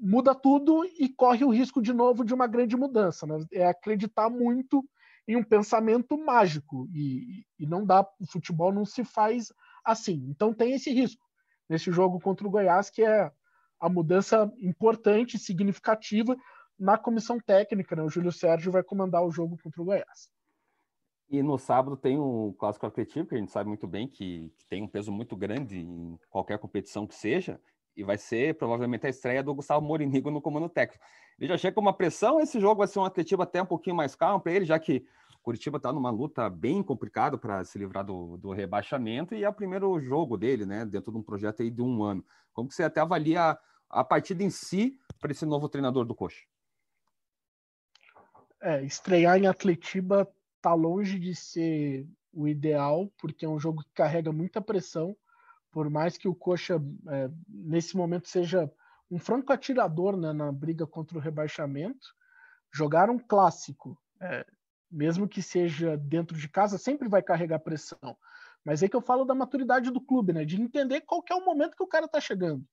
muda 0.00 0.34
tudo 0.34 0.84
e 0.84 1.08
corre 1.08 1.44
o 1.44 1.50
risco 1.50 1.82
de 1.82 1.92
novo 1.92 2.24
de 2.24 2.32
uma 2.32 2.46
grande 2.46 2.76
mudança. 2.76 3.26
Né? 3.26 3.44
É 3.52 3.66
acreditar 3.66 4.30
muito 4.30 4.84
em 5.26 5.36
um 5.36 5.42
pensamento 5.42 6.16
mágico 6.16 6.88
e, 6.94 7.44
e 7.58 7.66
não 7.66 7.84
dá, 7.84 8.06
o 8.20 8.26
futebol 8.26 8.72
não 8.72 8.84
se 8.84 9.04
faz 9.04 9.52
assim. 9.84 10.24
Então 10.28 10.54
tem 10.54 10.72
esse 10.72 10.90
risco 10.90 11.26
nesse 11.68 11.90
jogo 11.90 12.20
contra 12.20 12.46
o 12.46 12.50
Goiás 12.50 12.88
que 12.88 13.02
é 13.02 13.30
a 13.80 13.88
mudança 13.88 14.52
importante, 14.60 15.38
significativa 15.38 16.36
na 16.78 16.96
comissão 16.96 17.38
técnica. 17.40 17.96
Né? 17.96 18.02
O 18.02 18.08
Júlio 18.08 18.32
Sérgio 18.32 18.72
vai 18.72 18.82
comandar 18.82 19.24
o 19.24 19.30
jogo 19.30 19.58
contra 19.62 19.82
o 19.82 19.84
Goiás. 19.84 20.28
E 21.30 21.42
no 21.42 21.58
sábado 21.58 21.96
tem 21.96 22.18
o 22.18 22.54
Clássico 22.58 22.86
Atlético, 22.86 23.26
que 23.26 23.34
a 23.34 23.38
gente 23.38 23.52
sabe 23.52 23.68
muito 23.68 23.86
bem 23.86 24.08
que, 24.08 24.50
que, 24.56 24.66
tem 24.66 24.82
um 24.82 24.88
peso 24.88 25.12
muito 25.12 25.36
grande 25.36 25.78
em 25.78 26.18
qualquer 26.30 26.58
competição 26.58 27.06
que 27.06 27.14
seja, 27.14 27.60
e 27.94 28.02
vai 28.02 28.16
ser 28.16 28.56
provavelmente 28.56 29.06
a 29.06 29.10
estreia 29.10 29.42
do 29.42 29.54
Gustavo 29.54 29.84
Morinigo 29.84 30.30
no 30.30 30.40
comando 30.40 30.70
técnico. 30.70 31.04
Ele 31.38 31.48
já 31.48 31.58
chega 31.58 31.74
com 31.74 31.82
uma 31.82 31.92
pressão, 31.92 32.40
esse 32.40 32.58
jogo 32.58 32.78
vai 32.78 32.86
ser 32.86 32.98
um 32.98 33.04
Atlético 33.04 33.42
até 33.42 33.60
um 33.62 33.66
pouquinho 33.66 33.94
mais 33.94 34.14
calmo 34.14 34.40
para 34.40 34.52
ele, 34.52 34.64
já 34.64 34.78
que 34.78 35.04
Curitiba 35.48 35.78
está 35.78 35.90
numa 35.90 36.10
luta 36.10 36.50
bem 36.50 36.82
complicada 36.82 37.38
para 37.38 37.64
se 37.64 37.78
livrar 37.78 38.04
do, 38.04 38.36
do, 38.36 38.52
rebaixamento 38.52 39.34
e 39.34 39.44
é 39.44 39.48
o 39.48 39.54
primeiro 39.54 39.98
jogo 39.98 40.36
dele, 40.36 40.66
né, 40.66 40.84
dentro 40.84 41.10
de 41.10 41.16
um 41.16 41.22
projeto 41.22 41.62
aí 41.62 41.70
de 41.70 41.80
um 41.80 42.02
ano. 42.02 42.22
Como 42.52 42.68
que 42.68 42.74
você 42.74 42.82
até 42.82 43.00
avalia 43.00 43.58
a 43.88 44.04
partida 44.04 44.42
em 44.42 44.50
si 44.50 45.00
para 45.18 45.32
esse 45.32 45.46
novo 45.46 45.66
treinador 45.66 46.04
do 46.04 46.14
Coxa? 46.14 46.44
É, 48.60 48.84
estrear 48.84 49.38
em 49.38 49.46
Atletiba 49.46 50.30
tá 50.60 50.74
longe 50.74 51.18
de 51.18 51.34
ser 51.34 52.06
o 52.30 52.46
ideal, 52.46 53.10
porque 53.18 53.46
é 53.46 53.48
um 53.48 53.58
jogo 53.58 53.82
que 53.82 53.94
carrega 53.94 54.30
muita 54.30 54.60
pressão, 54.60 55.16
por 55.70 55.88
mais 55.88 56.18
que 56.18 56.28
o 56.28 56.34
Coxa 56.34 56.74
é, 57.08 57.30
nesse 57.48 57.96
momento 57.96 58.28
seja 58.28 58.70
um 59.10 59.18
franco 59.18 59.50
atirador 59.50 60.14
né, 60.14 60.30
na 60.30 60.52
briga 60.52 60.86
contra 60.86 61.16
o 61.16 61.22
rebaixamento, 61.22 62.14
jogar 62.70 63.08
um 63.08 63.18
clássico, 63.18 63.98
é, 64.20 64.44
mesmo 64.90 65.28
que 65.28 65.42
seja 65.42 65.96
dentro 65.96 66.36
de 66.36 66.48
casa, 66.48 66.78
sempre 66.78 67.08
vai 67.08 67.22
carregar 67.22 67.58
pressão. 67.58 68.16
Mas 68.64 68.82
é 68.82 68.88
que 68.88 68.96
eu 68.96 69.00
falo 69.00 69.24
da 69.24 69.34
maturidade 69.34 69.90
do 69.90 70.00
clube, 70.00 70.32
né? 70.32 70.44
De 70.44 70.60
entender 70.60 71.00
qual 71.02 71.22
é 71.30 71.34
o 71.34 71.44
momento 71.44 71.76
que 71.76 71.82
o 71.82 71.86
cara 71.88 72.06
está 72.06 72.20
chegando. 72.20 72.64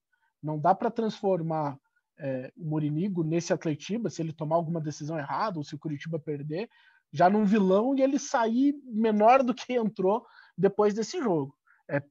Não 0.42 0.58
dá 0.58 0.74
para 0.74 0.90
transformar 0.90 1.78
é, 2.18 2.52
o 2.56 2.64
Morinigo 2.64 3.22
nesse 3.22 3.52
Atletiba, 3.52 4.10
se 4.10 4.22
ele 4.22 4.32
tomar 4.32 4.56
alguma 4.56 4.80
decisão 4.80 5.18
errada 5.18 5.58
ou 5.58 5.64
se 5.64 5.74
o 5.74 5.78
Curitiba 5.78 6.18
perder, 6.18 6.68
já 7.12 7.30
num 7.30 7.44
vilão 7.44 7.94
e 7.94 8.02
ele 8.02 8.18
sair 8.18 8.74
menor 8.84 9.42
do 9.42 9.54
que 9.54 9.74
entrou 9.74 10.26
depois 10.56 10.94
desse 10.94 11.18
jogo. 11.18 11.56
É 11.88 12.02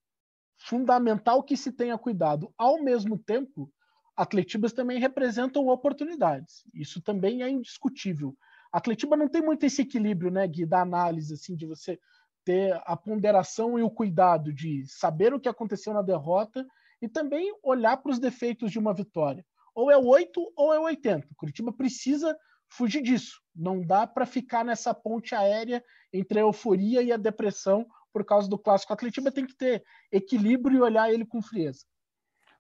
fundamental 0.58 1.44
que 1.44 1.58
se 1.58 1.72
tenha 1.72 1.98
cuidado. 1.98 2.54
Ao 2.58 2.82
mesmo 2.82 3.18
tempo, 3.18 3.72
Atletibas 4.16 4.72
também 4.72 5.00
representam 5.00 5.68
oportunidades. 5.68 6.64
Isso 6.74 7.02
também 7.02 7.44
é 7.44 7.50
indiscutível. 7.50 8.36
Atletiba 8.76 9.16
não 9.16 9.30
tem 9.30 9.42
muito 9.42 9.66
esse 9.66 9.84
equilíbrio, 9.84 10.30
né, 10.30 10.46
Gui, 10.46 10.66
da 10.66 10.82
análise, 10.82 11.34
assim, 11.34 11.56
de 11.56 11.66
você 11.66 11.98
ter 12.44 12.78
a 12.84 12.98
ponderação 12.98 13.80
e 13.80 13.82
o 13.82 13.90
cuidado 13.90 14.52
de 14.52 14.86
saber 14.86 15.34
o 15.34 15.40
que 15.40 15.48
aconteceu 15.48 15.94
na 15.94 16.02
derrota 16.02 16.68
e 17.02 17.08
também 17.08 17.58
olhar 17.64 17.96
para 17.96 18.12
os 18.12 18.20
defeitos 18.20 18.74
de 18.74 18.78
uma 18.78 18.94
vitória. 18.94 19.46
Ou 19.74 19.90
é 19.90 19.98
8 19.98 20.52
ou 20.58 20.74
é 20.74 20.80
80. 20.80 21.26
O 21.32 21.36
Curitiba 21.36 21.72
precisa 21.72 22.38
fugir 22.68 23.02
disso. 23.02 23.42
Não 23.56 23.82
dá 23.82 24.06
para 24.06 24.26
ficar 24.26 24.66
nessa 24.66 24.94
ponte 24.94 25.34
aérea 25.34 25.82
entre 26.12 26.40
a 26.40 26.42
euforia 26.42 27.02
e 27.02 27.14
a 27.14 27.18
depressão 27.18 27.88
por 28.12 28.26
causa 28.26 28.50
do 28.50 28.60
clássico. 28.60 28.92
Atletiba 28.92 29.32
tem 29.32 29.46
que 29.46 29.56
ter 29.56 29.86
equilíbrio 30.12 30.80
e 30.80 30.82
olhar 30.82 31.10
ele 31.10 31.26
com 31.26 31.42
frieza. 31.42 31.86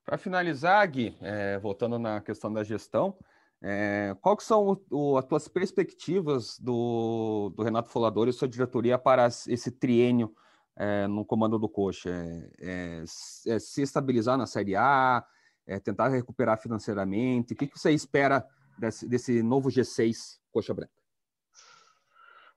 Para 0.05 0.17
finalizar, 0.17 0.89
Gui, 0.89 1.17
é, 1.19 1.59
voltando 1.59 1.99
na 1.99 2.21
questão 2.21 2.53
da 2.53 2.63
gestão, 2.63 3.17
é, 3.61 4.15
quais 4.21 4.43
são 4.43 4.67
o, 4.67 4.85
o, 4.91 5.17
as 5.17 5.25
tuas 5.25 5.47
perspectivas 5.47 6.59
do, 6.59 7.51
do, 7.55 7.63
Renato 7.63 7.89
Folador 7.89 8.27
e 8.27 8.33
sua 8.33 8.47
diretoria 8.47 8.97
para 8.97 9.27
esse 9.27 9.71
triênio 9.71 10.35
é, 10.75 11.07
no 11.07 11.25
comando 11.25 11.57
do 11.57 11.69
Coxa? 11.69 12.09
É, 12.09 12.49
é, 12.59 13.03
é 13.47 13.59
se 13.59 13.81
estabilizar 13.81 14.37
na 14.37 14.45
Série 14.45 14.75
A, 14.75 15.25
é, 15.65 15.79
tentar 15.79 16.09
recuperar 16.09 16.59
financeiramente? 16.59 17.53
O 17.53 17.55
que, 17.55 17.67
que 17.67 17.79
você 17.79 17.91
espera 17.91 18.45
desse, 18.77 19.07
desse 19.07 19.41
novo 19.41 19.69
G6 19.69 20.39
Coxa 20.51 20.73
Branca? 20.73 20.93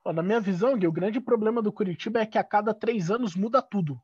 Na 0.05 0.23
minha 0.23 0.39
visão, 0.39 0.77
Gui, 0.77 0.87
o 0.87 0.91
grande 0.91 1.19
problema 1.19 1.61
do 1.61 1.71
Curitiba 1.71 2.19
é 2.19 2.25
que 2.25 2.37
a 2.37 2.43
cada 2.43 2.73
três 2.73 3.11
anos 3.11 3.35
muda 3.35 3.61
tudo. 3.61 4.01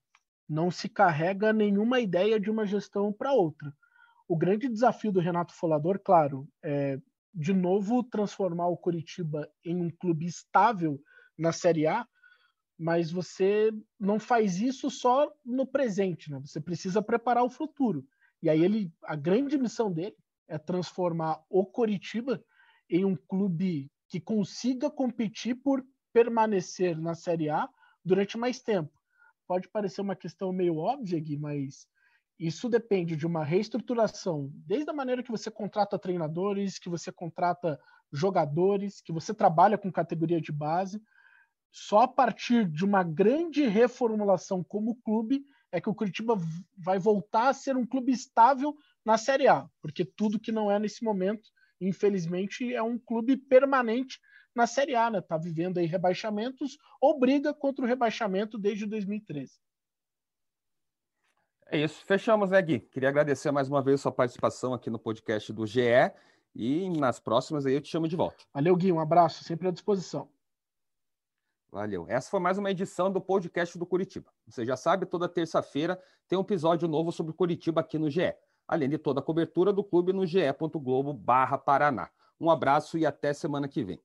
Não 0.48 0.70
se 0.70 0.88
carrega 0.88 1.52
nenhuma 1.52 2.00
ideia 2.00 2.40
de 2.40 2.52
uma 2.52 2.66
gestão 2.66 3.12
para 3.12 3.34
outra. 3.34 3.74
O 4.28 4.36
grande 4.36 4.68
desafio 4.68 5.12
do 5.12 5.20
Renato 5.20 5.54
Folador, 5.54 6.00
claro, 6.04 6.48
é 6.64 7.00
de 7.34 7.54
novo 7.54 8.02
transformar 8.02 8.68
o 8.68 8.78
Curitiba 8.78 9.50
em 9.64 9.82
um 9.82 9.90
clube 9.90 10.26
estável 10.26 11.00
na 11.38 11.52
Série 11.52 11.86
A, 11.86 12.08
mas 12.78 13.12
você 13.12 13.72
não 14.00 14.20
faz 14.20 14.60
isso 14.60 14.90
só 14.90 15.32
no 15.44 15.68
presente, 15.68 16.32
né? 16.32 16.40
Você 16.40 16.62
precisa 16.62 17.02
preparar 17.02 17.44
o 17.44 17.50
futuro. 17.50 18.06
E 18.42 18.50
aí 18.50 18.64
ele, 18.64 18.92
a 19.04 19.16
grande 19.16 19.58
missão 19.58 19.92
dele 19.92 20.16
é 20.48 20.58
transformar 20.58 21.44
o 21.50 21.66
Coritiba 21.66 22.44
em 22.90 23.04
um 23.04 23.16
clube 23.16 23.92
que 24.08 24.20
consiga 24.20 24.90
competir 24.90 25.56
por 25.56 25.86
permanecer 26.14 27.00
na 27.00 27.16
Série 27.16 27.50
A 27.50 27.68
durante 28.04 28.38
mais 28.38 28.62
tempo. 28.62 28.92
Pode 29.48 29.68
parecer 29.70 30.02
uma 30.02 30.16
questão 30.16 30.52
meio 30.54 30.78
óbvia, 30.78 31.20
Gui, 31.20 31.38
mas 31.38 31.88
isso 32.40 32.68
depende 32.68 33.16
de 33.16 33.26
uma 33.26 33.44
reestruturação, 33.44 34.50
desde 34.54 34.90
a 34.90 34.94
maneira 34.94 35.24
que 35.24 35.32
você 35.32 35.50
contrata 35.50 35.98
treinadores, 35.98 36.78
que 36.78 36.90
você 36.90 37.12
contrata 37.12 37.80
jogadores, 38.12 39.02
que 39.02 39.12
você 39.12 39.34
trabalha 39.34 39.78
com 39.78 39.92
categoria 39.92 40.42
de 40.42 40.52
base. 40.52 41.02
Só 41.72 42.02
a 42.02 42.08
partir 42.08 42.70
de 42.70 42.86
uma 42.86 43.04
grande 43.04 43.66
reformulação 43.68 44.64
como 44.64 44.96
clube 45.02 45.46
é 45.72 45.82
que 45.82 45.90
o 45.90 45.96
Curitiba 45.96 46.38
vai 46.78 47.00
voltar 47.00 47.50
a 47.50 47.54
ser 47.54 47.76
um 47.76 47.86
clube 47.86 48.12
estável 48.12 48.76
na 49.04 49.18
Série 49.18 49.48
A, 49.48 49.68
porque 49.82 50.06
tudo 50.06 50.40
que 50.40 50.52
não 50.52 50.72
é 50.72 50.80
nesse 50.80 51.04
momento, 51.04 51.50
infelizmente, 51.82 52.74
é 52.74 52.82
um 52.82 52.98
clube 52.98 53.36
permanente 53.36 54.20
na 54.56 54.66
Série 54.66 54.96
A, 54.96 55.10
né? 55.10 55.22
Tá 55.22 55.38
vivendo 55.38 55.78
aí 55.78 55.86
rebaixamentos 55.86 56.78
ou 57.02 57.20
briga 57.20 57.54
contra 57.54 57.84
o 57.84 57.88
rebaixamento 57.88 58.58
desde 58.58 58.86
2013. 58.86 59.60
É 61.68 61.80
isso, 61.80 62.06
fechamos, 62.06 62.52
né, 62.52 62.62
Gui? 62.62 62.80
Queria 62.80 63.10
agradecer 63.10 63.50
mais 63.52 63.68
uma 63.68 63.82
vez 63.82 64.00
a 64.00 64.04
sua 64.04 64.12
participação 64.12 64.74
aqui 64.74 64.90
no 64.90 65.00
podcast 65.00 65.52
do 65.52 65.66
GE 65.66 65.82
e 66.54 66.90
nas 66.92 67.20
próximas 67.20 67.66
aí 67.66 67.74
eu 67.74 67.82
te 67.82 67.90
chamo 67.90 68.08
de 68.08 68.16
volta. 68.16 68.46
Valeu, 68.54 68.76
Gui, 68.76 68.92
um 68.92 69.00
abraço, 69.00 69.44
sempre 69.44 69.68
à 69.68 69.72
disposição. 69.72 70.30
Valeu. 71.72 72.06
Essa 72.08 72.30
foi 72.30 72.40
mais 72.40 72.58
uma 72.58 72.70
edição 72.72 73.12
do 73.12 73.20
podcast 73.20 73.78
do 73.78 73.86
Curitiba. 73.86 74.32
Você 74.48 74.64
já 74.64 74.78
sabe, 74.78 75.06
toda 75.06 75.28
terça-feira 75.28 76.02
tem 76.28 76.38
um 76.38 76.42
episódio 76.42 76.88
novo 76.88 77.12
sobre 77.12 77.34
Curitiba 77.34 77.82
aqui 77.82 77.98
no 77.98 78.10
GE, 78.10 78.34
além 78.68 78.88
de 78.88 78.98
toda 78.98 79.20
a 79.20 79.24
cobertura 79.24 79.74
do 79.74 79.84
clube 79.84 80.14
no 80.14 80.26
ge.globo/paraná. 80.26 82.10
Um 82.40 82.50
abraço 82.50 82.98
e 82.98 83.06
até 83.06 83.34
semana 83.34 83.68
que 83.68 83.84
vem. 83.84 84.00